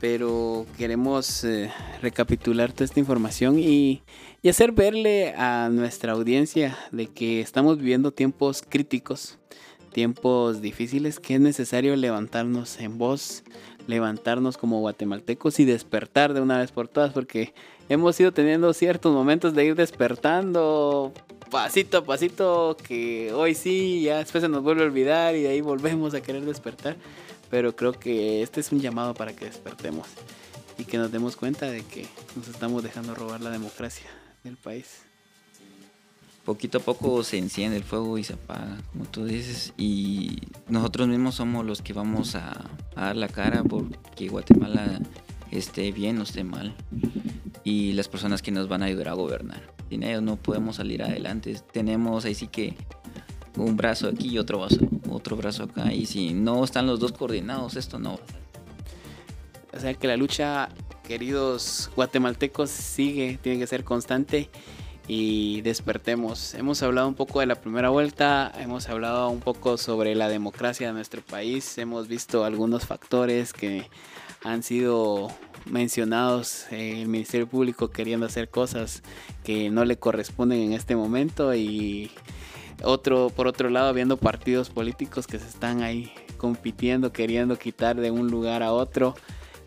pero 0.00 0.66
queremos 0.78 1.44
eh, 1.44 1.70
recapitular 2.00 2.72
toda 2.72 2.86
esta 2.86 2.98
información 2.98 3.58
y, 3.58 4.02
hacer 4.48 4.72
verle 4.72 5.34
a 5.36 5.68
nuestra 5.70 6.12
audiencia 6.12 6.76
de 6.92 7.08
que 7.08 7.42
estamos 7.42 7.76
viviendo 7.76 8.10
tiempos 8.10 8.64
críticos, 8.66 9.38
tiempos 9.90 10.60
difíciles, 10.60 11.20
que 11.20 11.34
es 11.34 11.40
necesario 11.40 11.94
levantarnos 11.96 12.80
en 12.80 12.98
voz, 12.98 13.42
levantarnos 13.86 14.56
como 14.56 14.80
guatemaltecos 14.80 15.60
y 15.60 15.64
despertar 15.64 16.34
de 16.34 16.40
una 16.40 16.58
vez 16.58 16.72
por 16.72 16.88
todas, 16.88 17.12
porque 17.12 17.52
hemos 17.88 18.18
ido 18.20 18.32
teniendo 18.32 18.72
ciertos 18.72 19.12
momentos 19.12 19.54
de 19.54 19.64
ir 19.64 19.74
despertando 19.74 21.12
pasito 21.50 21.98
a 21.98 22.04
pasito, 22.04 22.76
que 22.76 23.32
hoy 23.32 23.54
sí, 23.56 24.02
ya 24.02 24.18
después 24.18 24.42
se 24.42 24.48
nos 24.48 24.62
vuelve 24.62 24.82
a 24.82 24.86
olvidar 24.86 25.34
y 25.34 25.42
de 25.42 25.48
ahí 25.48 25.60
volvemos 25.60 26.14
a 26.14 26.20
querer 26.20 26.44
despertar 26.44 26.96
pero 27.50 27.74
creo 27.74 27.92
que 27.92 28.42
este 28.42 28.60
es 28.60 28.72
un 28.72 28.80
llamado 28.80 29.12
para 29.12 29.34
que 29.34 29.44
despertemos 29.44 30.06
y 30.78 30.84
que 30.84 30.96
nos 30.96 31.12
demos 31.12 31.36
cuenta 31.36 31.66
de 31.66 31.82
que 31.82 32.06
nos 32.36 32.48
estamos 32.48 32.82
dejando 32.82 33.14
robar 33.14 33.40
la 33.40 33.50
democracia 33.50 34.06
del 34.44 34.56
país. 34.56 35.09
Poquito 36.44 36.78
a 36.78 36.80
poco 36.80 37.22
se 37.22 37.36
enciende 37.36 37.76
el 37.76 37.84
fuego 37.84 38.16
y 38.16 38.24
se 38.24 38.32
apaga, 38.32 38.78
como 38.92 39.04
tú 39.04 39.26
dices, 39.26 39.74
y 39.76 40.38
nosotros 40.68 41.06
mismos 41.06 41.34
somos 41.34 41.66
los 41.66 41.82
que 41.82 41.92
vamos 41.92 42.34
a, 42.34 42.64
dar 42.96 43.14
la 43.16 43.28
cara 43.28 43.62
porque 43.62 44.28
Guatemala 44.28 45.00
esté 45.50 45.92
bien 45.92 46.18
o 46.18 46.22
esté 46.22 46.42
mal, 46.42 46.74
y 47.62 47.92
las 47.92 48.08
personas 48.08 48.40
que 48.40 48.52
nos 48.52 48.68
van 48.68 48.82
a 48.82 48.86
ayudar 48.86 49.08
a 49.08 49.12
gobernar. 49.12 49.60
Sin 49.90 50.02
ellos 50.02 50.22
no 50.22 50.36
podemos 50.36 50.76
salir 50.76 51.02
adelante. 51.02 51.54
Tenemos 51.72 52.24
ahí 52.24 52.34
sí 52.34 52.46
que 52.46 52.76
un 53.56 53.76
brazo 53.76 54.08
aquí 54.08 54.28
y 54.28 54.38
otro 54.38 54.60
brazo, 54.60 54.88
otro 55.10 55.36
brazo 55.36 55.64
acá. 55.64 55.92
Y 55.92 56.06
si 56.06 56.32
no 56.32 56.64
están 56.64 56.86
los 56.86 57.00
dos 57.00 57.12
coordinados, 57.12 57.76
esto 57.76 57.98
no. 57.98 58.18
O 59.72 59.78
sea 59.78 59.94
que 59.94 60.06
la 60.06 60.16
lucha, 60.16 60.68
queridos 61.06 61.90
guatemaltecos, 61.96 62.70
sigue, 62.70 63.38
tiene 63.42 63.58
que 63.58 63.66
ser 63.66 63.84
constante 63.84 64.48
y 65.06 65.60
despertemos. 65.62 66.54
Hemos 66.54 66.82
hablado 66.82 67.08
un 67.08 67.14
poco 67.14 67.40
de 67.40 67.46
la 67.46 67.56
primera 67.56 67.90
vuelta, 67.90 68.52
hemos 68.58 68.88
hablado 68.88 69.28
un 69.30 69.40
poco 69.40 69.76
sobre 69.76 70.14
la 70.14 70.28
democracia 70.28 70.88
de 70.88 70.92
nuestro 70.92 71.22
país, 71.22 71.78
hemos 71.78 72.08
visto 72.08 72.44
algunos 72.44 72.86
factores 72.86 73.52
que 73.52 73.88
han 74.42 74.62
sido 74.62 75.28
mencionados, 75.66 76.66
el 76.70 77.08
Ministerio 77.08 77.46
Público 77.46 77.90
queriendo 77.90 78.26
hacer 78.26 78.48
cosas 78.48 79.02
que 79.44 79.70
no 79.70 79.84
le 79.84 79.98
corresponden 79.98 80.60
en 80.60 80.72
este 80.72 80.96
momento 80.96 81.54
y 81.54 82.10
otro, 82.82 83.30
por 83.30 83.46
otro 83.46 83.68
lado, 83.68 83.92
viendo 83.92 84.16
partidos 84.16 84.70
políticos 84.70 85.26
que 85.26 85.38
se 85.38 85.46
están 85.46 85.82
ahí 85.82 86.12
compitiendo, 86.38 87.12
queriendo 87.12 87.58
quitar 87.58 87.96
de 87.96 88.10
un 88.10 88.30
lugar 88.30 88.62
a 88.62 88.72
otro. 88.72 89.14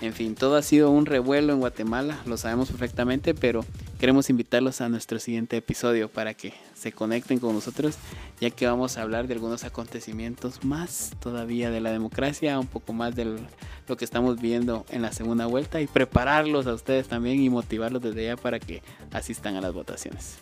En 0.04 0.12
fin, 0.12 0.36
todo 0.36 0.58
ha 0.58 0.62
sido 0.62 0.92
un 0.92 1.06
revuelo 1.06 1.54
en 1.54 1.62
Guatemala, 1.62 2.20
lo 2.26 2.36
sabemos 2.36 2.70
perfectamente, 2.70 3.34
pero 3.34 3.64
queremos 4.02 4.30
invitarlos 4.30 4.82
a 4.82 4.90
nuestro 4.90 5.18
siguiente 5.18 5.56
episodio 5.56 6.10
para 6.10 6.34
que 6.34 6.54
se 6.74 6.92
conecten 6.92 7.40
con 7.40 7.56
nosotros, 7.56 7.96
ya 8.42 8.50
que 8.50 8.68
vamos 8.68 8.98
a 8.98 9.02
hablar 9.02 9.28
de 9.28 9.36
algunos 9.36 9.64
acontecimientos 9.64 10.66
más 10.66 11.14
todavía 11.22 11.72
de 11.72 11.80
la 11.80 11.94
democracia, 11.94 12.60
un 12.60 12.68
poco 12.68 12.92
más 12.92 13.16
de 13.16 13.40
lo 13.88 13.96
que 13.96 14.04
estamos 14.04 14.42
viendo 14.42 14.86
en 14.90 15.04
la 15.04 15.14
segunda 15.14 15.46
vuelta 15.46 15.80
y 15.80 15.88
prepararlos 15.88 16.68
a 16.68 16.74
ustedes 16.74 17.08
también 17.08 17.42
y 17.42 17.50
motivarlos 17.50 18.02
desde 18.02 18.26
ya 18.26 18.36
para 18.36 18.60
que 18.60 18.84
asistan 19.14 19.56
a 19.56 19.62
las 19.62 19.72
votaciones. 19.72 20.40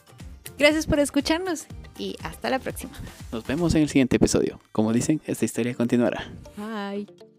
Gracias 0.58 0.88
por 0.88 0.98
escucharnos 0.98 1.68
y 2.00 2.16
hasta 2.24 2.50
la 2.50 2.58
próxima. 2.58 2.94
Nos 3.32 3.46
vemos 3.46 3.76
en 3.76 3.84
el 3.84 3.90
siguiente 3.90 4.16
episodio. 4.16 4.60
Como 4.72 4.92
dicen, 4.92 5.22
esta 5.28 5.46
historia 5.46 5.76
continuará. 5.76 6.32
Bye. 6.58 7.31